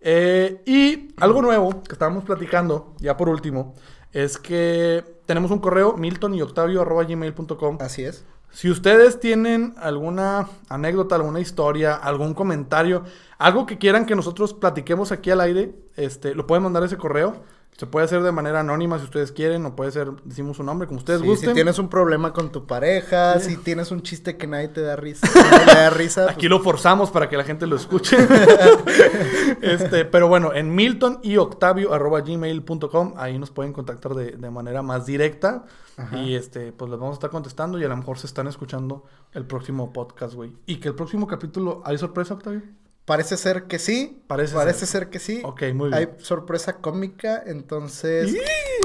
[0.06, 3.74] Eh, y algo nuevo que estábamos platicando, ya por último,
[4.12, 7.78] es que tenemos un correo, milton y octavio arroba gmail.com.
[7.80, 8.26] Así es.
[8.50, 13.02] Si ustedes tienen alguna anécdota, alguna historia, algún comentario,
[13.38, 16.98] algo que quieran que nosotros platiquemos aquí al aire, este, lo pueden mandar a ese
[16.98, 17.42] correo.
[17.76, 20.86] Se puede hacer de manera anónima si ustedes quieren, o puede ser, decimos su nombre,
[20.86, 21.48] como ustedes Sí, gusten.
[21.50, 24.94] si tienes un problema con tu pareja, si tienes un chiste que nadie te da
[24.94, 28.16] risa, nadie le da risa, Aquí lo forzamos para que la gente lo escuche.
[29.60, 34.50] este, pero bueno, en milton y octavio arroba gmail.com, ahí nos pueden contactar de, de
[34.50, 35.64] manera más directa.
[35.96, 36.16] Ajá.
[36.18, 39.04] Y este, pues les vamos a estar contestando y a lo mejor se están escuchando
[39.32, 40.52] el próximo podcast, güey.
[40.66, 42.62] Y que el próximo capítulo, ¿hay sorpresa, Octavio?
[43.04, 44.22] Parece ser que sí.
[44.26, 44.88] Parece Parece, ser.
[44.88, 45.10] ser.
[45.10, 45.42] que sí.
[45.44, 45.94] Ok, muy bien.
[45.94, 48.34] Hay sorpresa cómica, entonces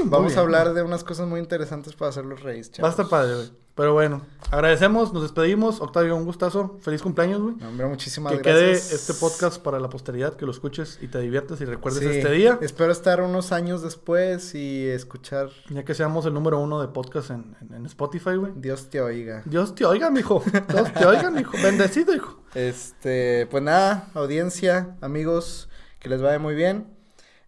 [0.04, 2.90] vamos a hablar de unas cosas muy interesantes para hacerlos reír, Va a chavos.
[2.90, 3.50] estar padre, güey.
[3.80, 4.20] Pero bueno,
[4.50, 5.80] agradecemos, nos despedimos.
[5.80, 6.76] Octavio, un gustazo.
[6.82, 7.54] Feliz cumpleaños, güey.
[7.66, 8.92] Hombre, muchísimas Que quede gracias.
[8.92, 12.30] este podcast para la posteridad, que lo escuches y te diviertas y recuerdes Sí, este
[12.32, 12.58] día.
[12.60, 17.30] Espero estar unos años después y escuchar Ya que seamos el número uno de podcast
[17.30, 18.52] en, en- en Spotify, güey.
[18.56, 19.42] Dios te oiga.
[19.46, 20.42] Dios te oiga, mijo.
[20.68, 21.52] Dios te oiga, mijo.
[21.62, 22.38] Bendecido, hijo.
[22.54, 25.70] Este, pues nada, audiencia, amigos,
[26.00, 26.86] que les vaya muy bien.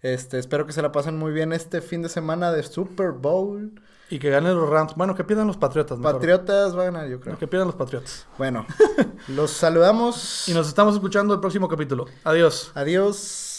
[0.01, 3.81] Este, espero que se la pasen muy bien este fin de semana de Super Bowl.
[4.13, 4.95] Y que ganen los Rams.
[4.95, 6.17] Bueno, que pierdan los Patriotas, mejor.
[6.17, 7.33] Patriotas va a ganar, yo creo.
[7.33, 8.27] No, Que pierdan los Patriotas.
[8.37, 8.67] Bueno,
[9.29, 10.47] los saludamos.
[10.51, 12.05] Y nos estamos escuchando el próximo capítulo.
[12.23, 12.73] Adiós.
[12.75, 13.52] Adiós.